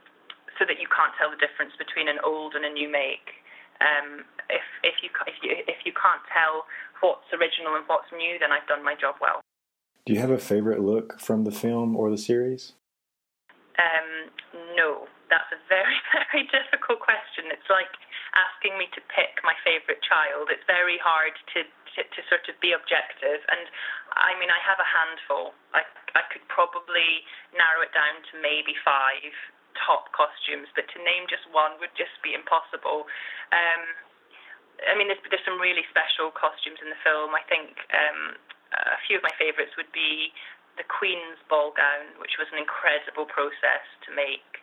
so 0.61 0.65
that 0.69 0.77
you 0.77 0.85
can't 0.93 1.13
tell 1.17 1.33
the 1.33 1.41
difference 1.41 1.73
between 1.81 2.05
an 2.05 2.21
old 2.21 2.53
and 2.53 2.65
a 2.65 2.71
new 2.71 2.85
make. 2.85 3.41
Um, 3.81 4.25
if 4.49 4.65
if 4.81 4.95
you 5.05 5.09
if 5.29 5.37
you 5.41 5.49
if 5.69 5.85
you 5.85 5.93
can't 5.93 6.21
tell 6.33 6.65
what's 7.01 7.29
original 7.29 7.77
and 7.77 7.85
what's 7.85 8.09
new, 8.09 8.37
then 8.41 8.49
I've 8.49 8.65
done 8.65 8.81
my 8.81 8.97
job 8.97 9.21
well. 9.21 9.41
Do 10.05 10.13
you 10.13 10.19
have 10.19 10.31
a 10.31 10.41
favorite 10.41 10.81
look 10.81 11.19
from 11.19 11.43
the 11.43 11.51
film 11.51 11.95
or 11.95 12.09
the 12.09 12.17
series? 12.17 12.73
Um, 13.77 14.33
no, 14.77 15.09
that's 15.27 15.49
a 15.51 15.59
very 15.67 15.97
very 16.15 16.45
difficult 16.53 17.01
question. 17.01 17.49
It's 17.49 17.67
like 17.67 17.91
asking 18.37 18.77
me 18.77 18.87
to 18.93 19.01
pick 19.09 19.41
my 19.41 19.57
favorite 19.65 19.99
child. 20.05 20.53
It's 20.53 20.63
very 20.69 21.01
hard 21.01 21.33
to 21.57 21.65
to, 21.97 22.05
to 22.05 22.19
sort 22.29 22.45
of 22.45 22.55
be 22.61 22.77
objective. 22.77 23.41
And 23.49 23.65
I 24.13 24.37
mean, 24.37 24.53
I 24.53 24.61
have 24.61 24.77
a 24.77 24.85
handful. 24.85 25.57
I, 25.73 25.81
I 26.13 26.23
could 26.29 26.45
probably 26.45 27.25
narrow 27.57 27.81
it 27.81 27.91
down 27.91 28.21
to 28.31 28.33
maybe 28.37 28.77
five 28.85 29.33
top 29.81 30.13
costumes, 30.13 30.69
but 30.77 30.85
to 30.93 30.97
name 31.01 31.25
just 31.25 31.45
one 31.49 31.77
would 31.81 31.93
just 31.97 32.13
be 32.21 32.37
impossible. 32.37 33.09
Um, 33.49 33.81
I 34.85 34.93
mean, 34.93 35.09
there's, 35.09 35.21
there's 35.33 35.41
some 35.41 35.57
really 35.57 35.85
special 35.89 36.29
costumes 36.29 36.77
in 36.85 36.93
the 36.93 37.01
film. 37.01 37.33
I 37.33 37.41
think 37.49 37.81
um, 37.89 38.37
a 38.73 38.99
few 39.09 39.17
of 39.17 39.25
my 39.25 39.33
favourites 39.41 39.73
would 39.73 39.89
be 39.89 40.33
the 40.77 40.85
Queen's 40.85 41.41
ball 41.49 41.73
gown, 41.73 42.13
which 42.21 42.37
was 42.37 42.47
an 42.53 42.61
incredible 42.61 43.25
process 43.25 43.83
to 44.05 44.13
make 44.13 44.61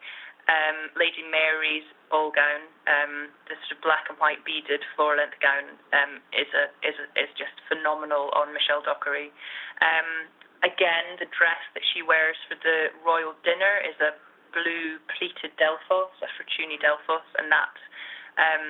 um, 0.48 0.92
Lady 0.94 1.24
Mary's 1.24 1.86
ball 2.12 2.28
gown, 2.28 2.68
um, 2.84 3.32
the 3.48 3.56
sort 3.64 3.72
of 3.76 3.80
black 3.80 4.04
and 4.12 4.18
white 4.20 4.44
beaded 4.44 4.84
floor 4.94 5.16
length 5.16 5.40
gown, 5.40 5.72
um, 5.96 6.20
is 6.36 6.48
a 6.52 6.68
is 6.84 6.96
a, 7.00 7.06
is 7.16 7.30
just 7.34 7.56
phenomenal 7.68 8.28
on 8.36 8.52
Michelle 8.52 8.84
Dockery. 8.84 9.32
Um, 9.80 10.28
again, 10.60 11.16
the 11.16 11.28
dress 11.32 11.64
that 11.72 11.84
she 11.92 12.04
wears 12.04 12.36
for 12.48 12.60
the 12.60 12.92
royal 13.02 13.32
dinner 13.40 13.80
is 13.88 13.96
a 14.04 14.12
blue 14.52 15.00
pleated 15.16 15.56
Delphos, 15.56 16.12
a 16.22 16.28
Fortuny 16.36 16.78
Delphos, 16.78 17.26
and 17.40 17.48
that 17.48 17.74
um, 18.36 18.64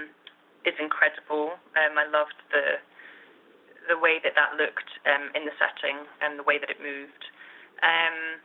is 0.64 0.78
incredible. 0.78 1.58
Um, 1.74 1.98
I 1.98 2.06
loved 2.06 2.38
the 2.54 2.80
the 3.84 4.00
way 4.00 4.16
that 4.24 4.32
that 4.32 4.56
looked 4.56 4.88
in 5.04 5.44
the 5.44 5.52
setting 5.60 6.08
and 6.24 6.40
the 6.40 6.46
way 6.46 6.56
that 6.56 6.72
it 6.72 6.80
moved. 6.80 7.28
Um, 7.82 8.38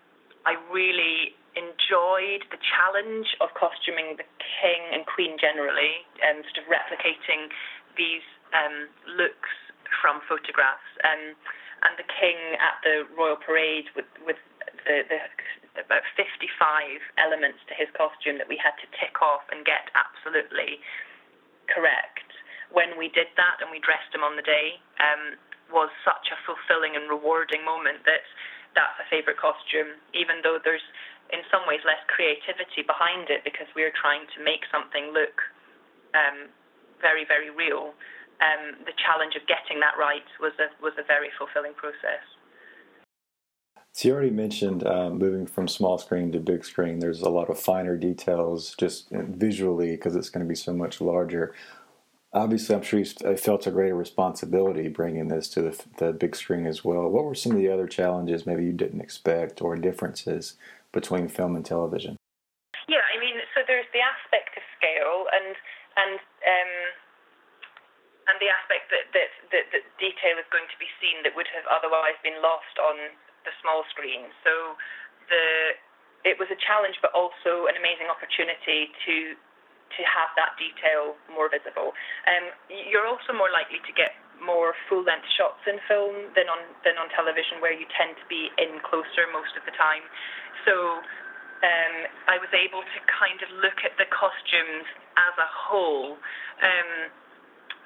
I 0.45 0.55
really 0.71 1.35
enjoyed 1.57 2.45
the 2.53 2.61
challenge 2.61 3.35
of 3.41 3.51
costuming 3.57 4.15
the 4.15 4.27
king 4.39 4.81
and 4.93 5.03
queen 5.05 5.35
generally, 5.35 6.05
and 6.23 6.45
sort 6.53 6.63
of 6.63 6.65
replicating 6.71 7.51
these 7.97 8.25
um, 8.55 8.87
looks 9.17 9.51
from 9.99 10.21
photographs. 10.29 10.87
Um, 11.03 11.35
and 11.83 11.95
the 11.95 12.07
king 12.07 12.59
at 12.59 12.75
the 12.83 13.07
royal 13.15 13.39
parade 13.39 13.87
with, 13.95 14.09
with 14.27 14.39
the, 14.83 15.07
the, 15.07 15.19
about 15.79 16.03
55 16.19 16.43
elements 17.15 17.63
to 17.71 17.73
his 17.73 17.87
costume 17.95 18.35
that 18.35 18.51
we 18.51 18.59
had 18.59 18.75
to 18.83 18.87
tick 18.99 19.23
off 19.23 19.47
and 19.51 19.63
get 19.63 19.87
absolutely 19.95 20.83
correct. 21.71 22.27
When 22.69 22.99
we 22.99 23.07
did 23.09 23.31
that 23.39 23.63
and 23.63 23.71
we 23.71 23.79
dressed 23.79 24.11
him 24.11 24.27
on 24.27 24.35
the 24.35 24.45
day, 24.45 24.77
um, 24.99 25.39
was 25.71 25.89
such 26.03 26.33
a 26.33 26.37
fulfilling 26.43 26.97
and 26.97 27.07
rewarding 27.07 27.63
moment 27.63 28.03
that 28.05 28.25
that's 28.75 28.97
a 29.01 29.07
favourite 29.09 29.37
costume, 29.37 29.97
even 30.13 30.41
though 30.43 30.59
there's 30.61 30.85
in 31.29 31.45
some 31.53 31.65
ways 31.69 31.81
less 31.85 32.01
creativity 32.09 32.81
behind 32.81 33.29
it 33.29 33.45
because 33.45 33.69
we're 33.77 33.93
trying 33.93 34.25
to 34.33 34.41
make 34.41 34.65
something 34.73 35.13
look 35.13 35.45
um, 36.17 36.49
very, 37.01 37.25
very 37.25 37.53
real. 37.53 37.93
Um, 38.41 38.81
the 38.87 38.95
challenge 38.97 39.35
of 39.35 39.45
getting 39.45 39.79
that 39.83 39.99
right 39.99 40.25
was 40.39 40.53
a 40.57 40.71
was 40.81 40.93
a 40.97 41.03
very 41.03 41.29
fulfilling 41.37 41.75
process. 41.75 42.23
So 43.91 44.07
you 44.07 44.13
already 44.13 44.29
mentioned 44.29 44.85
um, 44.87 45.17
moving 45.17 45.45
from 45.45 45.67
small 45.67 45.97
screen 45.97 46.31
to 46.31 46.39
big 46.39 46.63
screen. 46.63 46.99
There's 46.99 47.21
a 47.21 47.29
lot 47.29 47.49
of 47.49 47.59
finer 47.59 47.97
details 47.97 48.75
just 48.79 49.09
visually 49.11 49.91
because 49.91 50.15
it's 50.15 50.29
going 50.29 50.45
to 50.45 50.47
be 50.47 50.55
so 50.55 50.73
much 50.73 51.01
larger. 51.01 51.53
Obviously, 52.31 52.75
I'm 52.75 52.83
sure 52.83 52.99
you 52.99 53.09
felt 53.37 53.65
a 53.65 53.71
greater 53.71 53.95
responsibility 53.95 54.87
bringing 54.87 55.29
this 55.29 55.49
to 55.49 55.61
the, 55.63 55.73
the 55.97 56.13
big 56.13 56.35
screen 56.35 56.67
as 56.67 56.85
well. 56.85 57.09
What 57.09 57.25
were 57.25 57.33
some 57.33 57.53
of 57.53 57.57
the 57.57 57.73
other 57.73 57.87
challenges 57.87 58.45
maybe 58.45 58.65
you 58.65 58.73
didn't 58.73 59.01
expect 59.01 59.61
or 59.61 59.75
differences 59.75 60.53
between 60.93 61.27
film 61.27 61.55
and 61.55 61.65
television? 61.65 62.17
Yeah, 62.87 63.01
I 63.01 63.17
mean, 63.17 63.41
so 63.57 63.65
there's 63.65 63.89
the 63.93 64.05
aspect 64.05 64.53
of 64.57 64.63
scale 64.77 65.25
and 65.33 65.57
and 65.97 66.21
um, 66.21 66.73
and 68.29 68.37
the 68.37 68.49
aspect 68.53 68.93
that, 68.93 69.09
that, 69.17 69.29
that, 69.49 69.65
that 69.73 69.85
detail 69.97 70.37
is 70.37 70.45
going 70.53 70.69
to 70.69 70.77
be 70.77 70.85
seen 71.01 71.25
that 71.25 71.33
would 71.33 71.49
have 71.49 71.65
otherwise 71.65 72.13
been 72.21 72.37
lost 72.45 72.77
on 72.77 73.17
the 73.41 73.53
small 73.57 73.81
screen. 73.89 74.29
So 74.45 74.77
the 75.33 75.73
it 76.27 76.37
was 76.37 76.51
a 76.53 76.59
challenge, 76.61 77.01
but 77.01 77.09
also 77.15 77.65
an 77.65 77.79
amazing 77.79 78.11
opportunity 78.11 78.93
to 79.07 79.39
to 79.97 80.01
have 80.05 80.29
that 80.37 80.55
detail 80.59 81.17
more 81.31 81.49
visible. 81.49 81.93
Um, 82.29 82.53
you're 82.69 83.07
also 83.07 83.33
more 83.33 83.49
likely 83.49 83.81
to 83.85 83.93
get 83.93 84.13
more 84.39 84.71
full 84.87 85.03
length 85.03 85.27
shots 85.35 85.59
in 85.67 85.77
film 85.87 86.31
than 86.35 86.47
on 86.47 86.63
than 86.87 86.95
on 86.95 87.11
television, 87.11 87.59
where 87.59 87.75
you 87.75 87.85
tend 87.93 88.15
to 88.15 88.25
be 88.31 88.49
in 88.55 88.79
closer 88.85 89.27
most 89.31 89.55
of 89.59 89.63
the 89.67 89.75
time. 89.75 90.03
So 90.63 91.03
um, 91.63 91.95
I 92.31 92.39
was 92.39 92.51
able 92.55 92.81
to 92.81 92.99
kind 93.11 93.39
of 93.43 93.49
look 93.59 93.83
at 93.83 93.95
the 93.99 94.07
costumes 94.07 94.87
as 95.19 95.35
a 95.37 95.49
whole. 95.49 96.15
Um, 96.63 97.11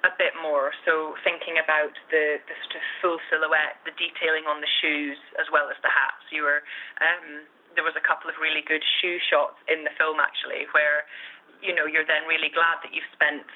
a 0.04 0.12
bit 0.20 0.36
more. 0.44 0.76
So 0.84 1.16
thinking 1.24 1.64
about 1.64 1.96
the, 2.12 2.36
the 2.44 2.56
sort 2.68 2.76
of 2.76 2.84
full 3.00 3.20
silhouette, 3.32 3.80
the 3.88 3.96
detailing 3.96 4.44
on 4.52 4.60
the 4.60 4.68
shoes 4.84 5.16
as 5.40 5.48
well 5.48 5.72
as 5.72 5.80
the 5.80 5.88
hats. 5.88 6.28
You 6.28 6.44
were 6.44 6.60
um, 7.00 7.48
there 7.76 7.86
was 7.86 7.98
a 7.98 8.06
couple 8.06 8.30
of 8.30 8.38
really 8.38 8.62
good 8.62 8.84
shoe 9.02 9.18
shots 9.30 9.58
in 9.66 9.84
the 9.84 9.94
film 9.98 10.22
actually, 10.22 10.70
where 10.76 11.06
you 11.64 11.72
know 11.72 11.88
you're 11.88 12.06
then 12.06 12.28
really 12.28 12.52
glad 12.52 12.84
that 12.84 12.92
you've 12.92 13.08
spent 13.16 13.48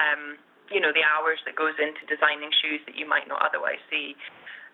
um, 0.00 0.40
you 0.72 0.80
know 0.80 0.90
the 0.96 1.04
hours 1.04 1.38
that 1.44 1.54
goes 1.54 1.76
into 1.76 2.00
designing 2.08 2.50
shoes 2.64 2.80
that 2.88 2.96
you 2.96 3.04
might 3.04 3.28
not 3.28 3.44
otherwise 3.44 3.80
see. 3.92 4.16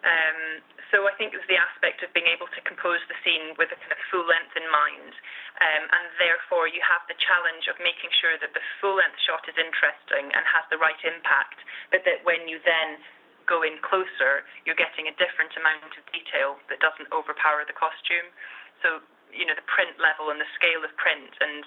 Um, 0.00 0.64
so 0.88 1.04
I 1.04 1.12
think 1.20 1.36
it 1.36 1.38
was 1.44 1.50
the 1.50 1.60
aspect 1.60 2.00
of 2.00 2.08
being 2.16 2.30
able 2.32 2.48
to 2.56 2.60
compose 2.64 3.04
the 3.04 3.18
scene 3.20 3.52
with 3.60 3.68
a 3.68 3.76
kind 3.76 3.92
of 3.92 4.00
full 4.08 4.24
length 4.24 4.56
in 4.56 4.64
mind, 4.72 5.12
um, 5.60 5.84
and 5.92 6.04
therefore 6.16 6.72
you 6.72 6.80
have 6.80 7.04
the 7.04 7.18
challenge 7.20 7.68
of 7.68 7.76
making 7.84 8.08
sure 8.16 8.40
that 8.40 8.56
the 8.56 8.64
full 8.80 8.96
length 8.96 9.20
shot 9.20 9.44
is 9.44 9.60
interesting 9.60 10.32
and 10.32 10.42
has 10.48 10.64
the 10.72 10.80
right 10.80 10.96
impact, 11.04 11.60
but 11.92 12.00
that 12.08 12.24
when 12.24 12.48
you 12.48 12.64
then 12.64 12.96
go 13.44 13.60
in 13.60 13.76
closer, 13.84 14.48
you're 14.64 14.78
getting 14.78 15.04
a 15.10 15.14
different 15.20 15.52
amount 15.58 15.92
of 16.00 16.04
detail 16.16 16.56
that 16.72 16.80
doesn't 16.80 17.10
overpower 17.12 17.68
the 17.68 17.76
costume. 17.76 18.32
So 18.80 19.04
you 19.34 19.46
know 19.46 19.54
the 19.54 19.66
print 19.66 20.00
level 20.00 20.30
and 20.32 20.40
the 20.40 20.48
scale 20.56 20.82
of 20.82 20.92
print 20.96 21.34
and 21.44 21.62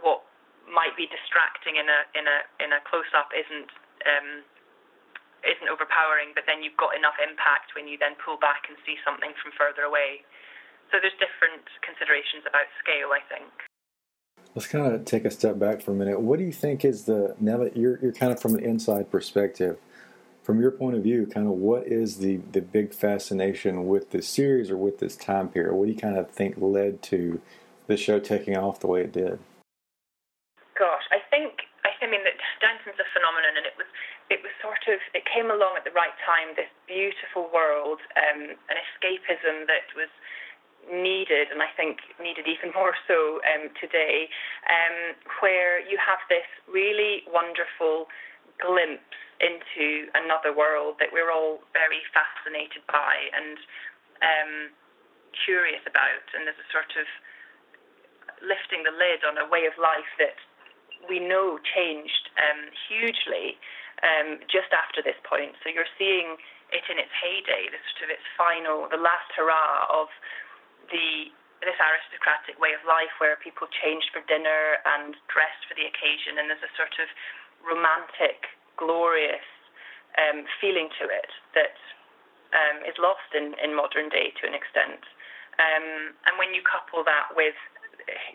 what 0.00 0.22
might 0.66 0.94
be 0.98 1.06
distracting 1.06 1.78
in 1.78 1.86
a 1.86 2.00
in 2.18 2.26
a 2.26 2.38
in 2.62 2.70
a 2.74 2.80
close 2.84 3.08
up 3.14 3.30
isn't 3.32 3.70
um, 4.06 4.42
isn't 5.46 5.70
overpowering, 5.70 6.34
but 6.34 6.44
then 6.46 6.62
you've 6.62 6.76
got 6.76 6.94
enough 6.98 7.16
impact 7.22 7.72
when 7.78 7.86
you 7.86 7.96
then 7.96 8.18
pull 8.18 8.36
back 8.36 8.66
and 8.66 8.76
see 8.82 8.98
something 9.06 9.30
from 9.38 9.54
further 9.54 9.86
away. 9.86 10.26
So 10.90 10.98
there's 11.02 11.16
different 11.18 11.66
considerations 11.82 12.46
about 12.46 12.66
scale, 12.78 13.10
I 13.14 13.22
think. 13.26 13.50
Let's 14.54 14.68
kind 14.68 14.86
of 14.86 15.04
take 15.04 15.24
a 15.24 15.30
step 15.30 15.58
back 15.58 15.82
for 15.82 15.90
a 15.90 15.94
minute. 15.94 16.20
What 16.20 16.38
do 16.38 16.44
you 16.44 16.52
think 16.52 16.84
is 16.84 17.04
the 17.04 17.34
now 17.38 17.58
that 17.58 17.76
you're 17.76 17.98
you're 18.00 18.14
kind 18.14 18.32
of 18.32 18.40
from 18.40 18.54
an 18.54 18.62
inside 18.62 19.10
perspective, 19.10 19.78
from 20.42 20.60
your 20.60 20.70
point 20.70 20.96
of 20.96 21.02
view, 21.02 21.26
kind 21.26 21.46
of 21.46 21.54
what 21.54 21.86
is 21.86 22.18
the 22.18 22.38
the 22.52 22.62
big 22.62 22.94
fascination 22.94 23.86
with 23.86 24.10
this 24.10 24.26
series 24.28 24.70
or 24.70 24.76
with 24.76 24.98
this 24.98 25.16
time 25.16 25.48
period? 25.48 25.74
What 25.74 25.86
do 25.86 25.92
you 25.92 25.98
kind 25.98 26.16
of 26.16 26.30
think 26.30 26.54
led 26.58 27.02
to 27.10 27.40
the 27.86 27.96
show 27.96 28.18
taking 28.18 28.56
off 28.56 28.80
the 28.80 28.86
way 28.86 29.02
it 29.02 29.12
did? 29.12 29.38
Gosh, 30.78 31.04
I 31.12 31.20
think 31.28 31.66
I 31.84 32.06
mean 32.06 32.24
that 32.24 32.38
Downton's 32.62 32.96
a 32.96 33.08
phenomenon, 33.12 33.60
and 33.60 33.66
it 33.66 33.76
was 33.76 33.90
it 34.30 34.40
was 34.40 34.55
sort 34.66 34.98
of 34.98 35.00
it 35.14 35.22
came 35.26 35.50
along 35.50 35.78
at 35.78 35.84
the 35.86 35.94
right 35.94 36.14
time. 36.26 36.54
This 36.58 36.70
beautiful 36.90 37.46
world, 37.54 38.02
um, 38.18 38.58
an 38.66 38.76
escapism 38.76 39.66
that 39.70 39.86
was 39.94 40.10
needed, 40.90 41.50
and 41.50 41.62
I 41.62 41.70
think 41.74 41.98
needed 42.18 42.46
even 42.46 42.70
more 42.74 42.94
so 43.06 43.42
um, 43.46 43.70
today, 43.78 44.30
um, 44.70 45.14
where 45.42 45.82
you 45.82 45.98
have 45.98 46.22
this 46.30 46.46
really 46.70 47.26
wonderful 47.30 48.06
glimpse 48.58 49.18
into 49.38 50.08
another 50.16 50.54
world 50.54 50.96
that 50.98 51.12
we're 51.12 51.30
all 51.30 51.60
very 51.76 52.00
fascinated 52.14 52.80
by 52.88 53.12
and 53.36 53.58
um, 54.24 54.52
curious 55.44 55.82
about, 55.84 56.24
and 56.32 56.48
there's 56.48 56.58
a 56.58 56.70
sort 56.72 56.96
of 56.96 57.06
lifting 58.40 58.80
the 58.86 58.94
lid 58.94 59.26
on 59.28 59.36
a 59.36 59.46
way 59.48 59.68
of 59.68 59.76
life 59.76 60.08
that 60.16 60.38
we 61.08 61.20
know 61.20 61.58
changed 61.60 62.32
um, 62.40 62.72
hugely 62.88 63.60
um, 64.04 64.40
just 64.50 64.72
after 64.74 65.00
this 65.00 65.16
point. 65.24 65.56
So 65.64 65.72
you're 65.72 65.88
seeing 65.96 66.36
it 66.74 66.84
in 66.90 66.98
its 66.98 67.12
heyday, 67.14 67.70
the 67.70 67.80
sort 67.94 68.08
of 68.08 68.10
its 68.12 68.26
final, 68.34 68.90
the 68.90 69.00
last 69.00 69.30
hurrah 69.36 69.86
of 69.88 70.10
the 70.90 71.30
this 71.64 71.80
aristocratic 71.80 72.60
way 72.60 72.76
of 72.76 72.84
life 72.84 73.10
where 73.16 73.32
people 73.40 73.64
changed 73.80 74.12
for 74.12 74.20
dinner 74.28 74.76
and 74.84 75.16
dressed 75.32 75.64
for 75.64 75.72
the 75.72 75.88
occasion, 75.88 76.36
and 76.36 76.52
there's 76.52 76.60
a 76.60 76.74
sort 76.76 76.92
of 77.00 77.08
romantic, 77.64 78.44
glorious 78.76 79.44
um, 80.20 80.44
feeling 80.60 80.92
to 81.00 81.08
it 81.08 81.32
that 81.56 81.80
um, 82.52 82.84
is 82.84 82.94
lost 83.00 83.32
in, 83.32 83.56
in 83.56 83.72
modern 83.72 84.12
day 84.12 84.36
to 84.36 84.44
an 84.44 84.52
extent. 84.52 85.00
Um, 85.56 86.12
and 86.28 86.36
when 86.36 86.52
you 86.52 86.60
couple 86.60 87.00
that 87.08 87.32
with 87.32 87.56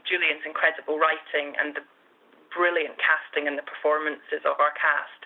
Julian's 0.10 0.44
incredible 0.44 0.98
writing 0.98 1.54
and 1.62 1.78
the 1.78 1.86
brilliant 2.52 3.00
casting 3.00 3.48
and 3.48 3.58
the 3.58 3.66
performances 3.66 4.44
of 4.44 4.60
our 4.60 4.76
cast, 4.76 5.22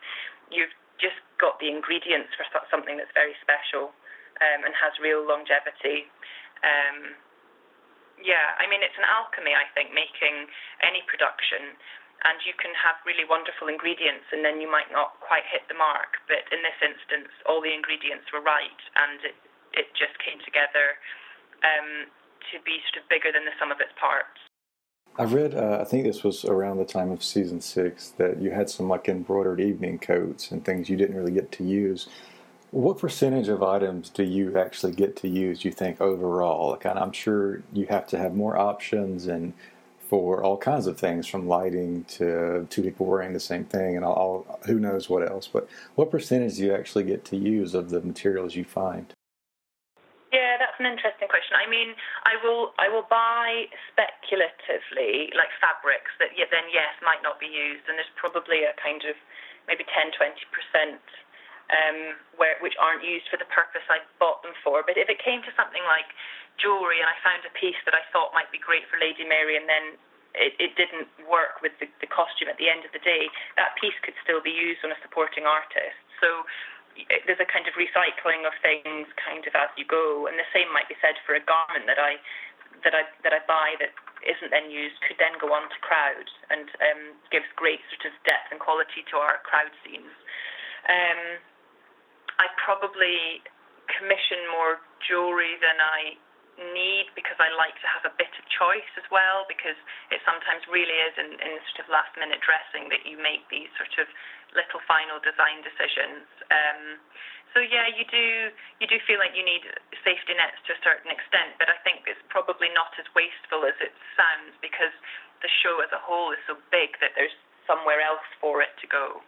you've 0.50 0.74
just 1.02 1.20
got 1.42 1.60
the 1.60 1.68
ingredients 1.68 2.32
for 2.38 2.48
something 2.72 2.96
that's 2.96 3.12
very 3.12 3.36
special 3.44 3.92
um, 4.40 4.64
and 4.64 4.72
has 4.78 4.96
real 5.04 5.26
longevity. 5.26 6.08
Um, 6.64 7.20
yeah, 8.22 8.56
I 8.56 8.70
mean, 8.72 8.80
it's 8.80 8.96
an 8.96 9.04
alchemy, 9.04 9.52
I 9.52 9.68
think, 9.76 9.92
making 9.92 10.48
any 10.80 11.04
production. 11.04 11.76
And 12.24 12.40
you 12.48 12.56
can 12.58 12.72
have 12.80 12.98
really 13.04 13.28
wonderful 13.28 13.68
ingredients, 13.68 14.26
and 14.32 14.42
then 14.42 14.64
you 14.64 14.72
might 14.72 14.90
not 14.90 15.20
quite 15.20 15.44
hit 15.52 15.68
the 15.68 15.78
mark. 15.78 16.16
But 16.32 16.48
in 16.50 16.64
this 16.64 16.80
instance, 16.80 17.30
all 17.44 17.60
the 17.60 17.76
ingredients 17.76 18.32
were 18.32 18.42
right, 18.42 18.82
and 18.96 19.20
it, 19.22 19.38
it 19.76 19.88
just 19.94 20.16
came 20.24 20.40
together 20.42 20.96
um, 21.62 22.08
to 22.50 22.56
be 22.64 22.80
sort 22.90 23.04
of 23.04 23.06
bigger 23.12 23.36
than 23.36 23.44
the 23.44 23.54
sum 23.60 23.70
of 23.70 23.84
its 23.84 23.94
parts. 24.00 24.40
I 25.18 25.24
read, 25.24 25.56
uh, 25.56 25.78
I 25.80 25.86
think 25.86 26.04
this 26.04 26.26
was 26.26 26.44
around 26.44 26.78
the 26.78 26.86
time 26.86 27.10
of 27.10 27.24
season 27.24 27.62
six, 27.62 28.10
that 28.18 28.42
you 28.42 28.52
had 28.52 28.70
some 28.70 28.90
like 28.90 29.08
embroidered 29.08 29.62
evening 29.62 29.98
coats 29.98 30.52
and 30.52 30.64
things 30.64 30.90
you 30.90 30.98
didn't 30.98 31.16
really 31.16 31.32
get 31.32 31.54
to 31.54 31.64
use. 31.64 32.10
What 32.72 32.98
percentage 33.00 33.48
of 33.48 33.64
items 33.64 34.10
do 34.10 34.24
you 34.24 34.58
actually 34.58 34.92
get 34.92 35.16
to 35.18 35.30
use? 35.30 35.64
You 35.64 35.72
think 35.72 36.02
overall? 36.02 36.72
Like, 36.72 36.86
I'm 36.86 37.14
sure 37.14 37.64
you 37.72 37.86
have 37.86 38.08
to 38.08 38.18
have 38.18 38.36
more 38.36 38.58
options 38.58 39.28
and 39.28 39.54
for 40.10 40.44
all 40.44 40.58
kinds 40.58 40.86
of 40.86 41.00
things, 41.00 41.28
from 41.28 41.48
lighting 41.48 42.04
to 42.04 42.68
two 42.70 42.84
people 42.84 43.06
wearing 43.06 43.34
the 43.34 43.40
same 43.40 43.66
thing, 43.66 43.96
and 43.96 44.06
all, 44.06 44.14
all 44.14 44.60
who 44.66 44.80
knows 44.80 45.10
what 45.10 45.28
else. 45.28 45.48
But 45.48 45.68
what 45.96 46.12
percentage 46.12 46.58
do 46.58 46.66
you 46.66 46.76
actually 46.76 47.06
get 47.06 47.26
to 47.26 47.38
use 47.38 47.74
of 47.74 47.90
the 47.90 48.02
materials 48.02 48.56
you 48.56 48.66
find? 48.66 49.15
That's 50.76 50.92
an 50.92 50.92
interesting 50.92 51.32
question. 51.32 51.56
I 51.56 51.72
mean, 51.72 51.96
I 52.28 52.36
will 52.44 52.76
I 52.76 52.92
will 52.92 53.08
buy 53.08 53.72
speculatively 53.96 55.32
like 55.32 55.48
fabrics 55.64 56.12
that 56.20 56.36
yeah, 56.36 56.52
then 56.52 56.68
yes 56.68 56.92
might 57.00 57.24
not 57.24 57.40
be 57.40 57.48
used, 57.48 57.88
and 57.88 57.96
there's 57.96 58.12
probably 58.20 58.68
a 58.68 58.76
kind 58.76 59.00
of 59.08 59.16
maybe 59.72 59.88
10 59.88 60.12
20 60.12 60.36
percent 60.52 61.00
um, 61.72 62.20
where 62.36 62.60
which 62.60 62.76
aren't 62.76 63.08
used 63.08 63.32
for 63.32 63.40
the 63.40 63.48
purpose 63.48 63.88
I 63.88 64.04
bought 64.20 64.44
them 64.44 64.52
for. 64.68 64.84
But 64.84 65.00
if 65.00 65.08
it 65.08 65.16
came 65.24 65.40
to 65.48 65.52
something 65.56 65.80
like 65.88 66.12
jewellery, 66.60 67.00
and 67.00 67.08
I 67.08 67.16
found 67.24 67.48
a 67.48 67.56
piece 67.56 67.80
that 67.88 67.96
I 67.96 68.04
thought 68.12 68.36
might 68.36 68.52
be 68.52 68.60
great 68.60 68.84
for 68.92 69.00
Lady 69.00 69.24
Mary, 69.24 69.56
and 69.56 69.72
then 69.72 69.96
it, 70.36 70.60
it 70.60 70.76
didn't 70.76 71.08
work 71.24 71.64
with 71.64 71.72
the, 71.80 71.88
the 72.04 72.12
costume 72.12 72.52
at 72.52 72.60
the 72.60 72.68
end 72.68 72.84
of 72.84 72.92
the 72.92 73.00
day, 73.00 73.32
that 73.56 73.80
piece 73.80 73.96
could 74.04 74.20
still 74.28 74.44
be 74.44 74.52
used 74.52 74.84
on 74.84 74.92
a 74.92 75.00
supporting 75.00 75.48
artist. 75.48 75.96
So 76.20 76.44
there's 77.28 77.44
a 77.44 77.50
kind 77.50 77.68
of 77.68 77.76
recycling 77.76 78.48
of 78.48 78.56
things 78.64 79.08
kind 79.20 79.44
of 79.44 79.54
as 79.54 79.72
you 79.76 79.84
go, 79.84 80.28
and 80.28 80.40
the 80.40 80.48
same 80.56 80.72
might 80.72 80.88
be 80.88 80.96
said 81.04 81.20
for 81.28 81.36
a 81.36 81.44
garment 81.44 81.86
that 81.88 82.00
I 82.00 82.18
that 82.84 82.96
I 82.96 83.04
that 83.24 83.34
I 83.36 83.44
buy 83.44 83.76
that 83.84 83.92
isn't 84.26 84.50
then 84.50 84.74
used 84.74 84.98
could 85.06 85.20
then 85.22 85.38
go 85.38 85.54
on 85.54 85.70
to 85.70 85.78
crowd 85.86 86.28
and 86.50 86.66
um, 86.82 87.02
gives 87.30 87.46
great 87.54 87.84
sort 87.94 88.10
of 88.10 88.14
depth 88.26 88.50
and 88.50 88.58
quality 88.58 89.06
to 89.14 89.22
our 89.22 89.38
crowd 89.46 89.70
scenes. 89.86 90.10
Um, 90.90 91.22
I 92.42 92.50
probably 92.58 93.46
commission 93.86 94.50
more 94.50 94.82
jewelry 95.06 95.62
than 95.62 95.78
I 95.78 96.18
need 96.60 97.12
because 97.14 97.36
I 97.40 97.52
like 97.56 97.76
to 97.84 97.90
have 97.90 98.08
a 98.08 98.14
bit 98.16 98.32
of 98.40 98.44
choice 98.52 98.88
as 98.96 99.08
well 99.12 99.44
because 99.48 99.78
it 100.12 100.24
sometimes 100.24 100.64
really 100.72 100.96
is 101.04 101.16
in, 101.20 101.36
in 101.40 101.52
sort 101.74 101.86
of 101.86 101.88
last 101.92 102.12
minute 102.16 102.40
dressing 102.44 102.88
that 102.92 103.04
you 103.04 103.20
make 103.20 103.44
these 103.52 103.70
sort 103.76 103.92
of 104.00 104.08
little 104.56 104.80
final 104.88 105.20
design 105.20 105.60
decisions. 105.62 106.28
Um, 106.48 107.00
so 107.56 107.64
yeah, 107.64 107.88
you 107.88 108.04
do 108.08 108.52
you 108.84 108.88
do 108.88 109.00
feel 109.08 109.20
like 109.20 109.32
you 109.32 109.44
need 109.44 109.64
safety 110.04 110.36
nets 110.36 110.60
to 110.68 110.76
a 110.76 110.80
certain 110.84 111.08
extent, 111.08 111.56
but 111.56 111.72
I 111.72 111.80
think 111.88 112.04
it's 112.04 112.20
probably 112.28 112.68
not 112.76 112.92
as 113.00 113.08
wasteful 113.16 113.64
as 113.64 113.76
it 113.80 113.96
sounds 114.20 114.56
because 114.60 114.92
the 115.40 115.52
show 115.64 115.80
as 115.80 115.92
a 115.96 116.02
whole 116.04 116.36
is 116.36 116.42
so 116.48 116.60
big 116.72 117.00
that 117.00 117.16
there's 117.16 117.36
somewhere 117.64 118.04
else 118.04 118.28
for 118.44 118.60
it 118.60 118.76
to 118.84 118.88
go. 118.88 119.24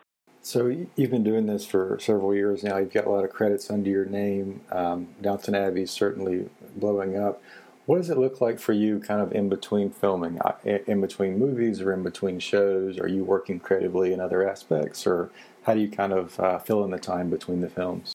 So 0.48 0.68
you've 0.96 1.12
been 1.12 1.26
doing 1.26 1.46
this 1.46 1.66
for 1.66 2.00
several 2.00 2.34
years 2.34 2.64
now. 2.64 2.78
You've 2.78 2.94
got 2.94 3.06
a 3.06 3.10
lot 3.10 3.26
of 3.26 3.32
credits 3.32 3.70
under 3.70 3.90
your 3.90 4.06
name. 4.06 4.62
Um, 4.72 5.10
Downton 5.22 5.56
Abbey 5.56 5.86
certainly 5.86 6.48
blowing 6.78 7.18
up. 7.18 7.44
What 7.86 7.98
does 7.98 8.10
it 8.10 8.18
look 8.18 8.40
like 8.40 8.58
for 8.58 8.72
you, 8.72 9.02
kind 9.02 9.20
of 9.20 9.34
in 9.34 9.50
between 9.50 9.90
filming, 9.90 10.40
in 10.64 11.02
between 11.02 11.38
movies 11.38 11.82
or 11.82 11.92
in 11.92 12.02
between 12.02 12.40
shows? 12.40 12.98
Are 12.98 13.10
you 13.10 13.26
working 13.26 13.60
creatively 13.60 14.14
in 14.14 14.22
other 14.22 14.48
aspects, 14.48 15.06
or 15.06 15.32
how 15.64 15.74
do 15.74 15.82
you 15.82 15.92
kind 15.92 16.14
of 16.14 16.40
uh, 16.40 16.60
fill 16.60 16.86
in 16.86 16.92
the 16.92 16.98
time 16.98 17.30
between 17.30 17.60
the 17.60 17.70
films? 17.70 18.14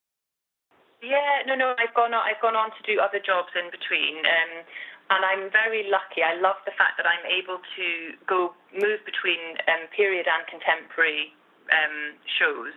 Yeah, 1.03 1.45
no, 1.47 1.55
no. 1.55 1.75
I've 1.77 1.93
gone 1.93 2.15
on. 2.15 2.23
I've 2.25 2.41
gone 2.41 2.57
on 2.57 2.71
to 2.71 2.83
do 2.87 2.99
other 2.99 3.21
jobs 3.21 3.53
in 3.55 3.71
between, 3.71 4.17
um, 4.25 4.65
and 5.11 5.21
I'm 5.23 5.53
very 5.53 5.85
lucky. 5.91 6.25
I 6.25 6.41
love 6.41 6.57
the 6.65 6.73
fact 6.79 6.97
that 6.97 7.05
I'm 7.05 7.29
able 7.29 7.61
to 7.61 7.87
go 8.27 8.55
move 8.73 9.05
between 9.05 9.61
um, 9.69 9.85
period 9.95 10.25
and 10.25 10.49
contemporary 10.49 11.37
um, 11.73 12.21
shows. 12.39 12.75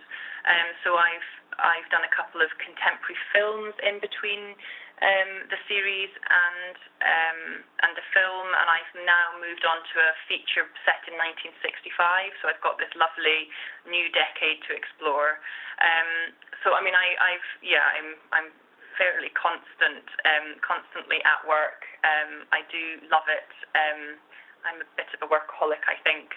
Um, 0.48 0.68
so 0.82 0.96
I've 0.96 1.30
I've 1.60 1.88
done 1.88 2.04
a 2.04 2.12
couple 2.12 2.40
of 2.44 2.52
contemporary 2.60 3.18
films 3.32 3.74
in 3.84 4.00
between 4.00 4.56
um, 5.04 5.30
the 5.52 5.60
series 5.68 6.08
and 6.16 6.76
um, 7.04 7.40
and 7.84 7.92
the 7.92 8.06
film, 8.16 8.48
and 8.48 8.66
I've 8.72 8.92
now 9.04 9.36
moved 9.36 9.64
on 9.68 9.84
to 9.84 9.96
a 10.00 10.12
feature 10.24 10.64
set 10.88 11.04
in 11.04 11.18
1965. 11.20 12.32
So 12.40 12.48
I've 12.48 12.62
got 12.64 12.80
this 12.80 12.92
lovely 12.96 13.52
new 13.84 14.08
decade 14.16 14.64
to 14.68 14.72
explore. 14.72 15.42
Um, 15.82 16.32
so 16.64 16.72
I 16.72 16.80
mean, 16.80 16.96
I, 16.96 17.36
I've 17.36 17.48
yeah, 17.60 17.84
I'm 17.84 18.08
I'm 18.32 18.48
fairly 18.96 19.28
constant, 19.36 20.08
um, 20.24 20.56
constantly 20.64 21.20
at 21.28 21.44
work. 21.44 21.84
Um, 22.00 22.48
I 22.50 22.64
do 22.72 23.04
love 23.12 23.28
it. 23.28 23.50
Um, 23.76 24.16
I'm 24.64 24.80
a 24.82 24.88
bit 24.98 25.06
of 25.14 25.20
a 25.22 25.28
workaholic, 25.28 25.84
I 25.86 26.00
think. 26.02 26.32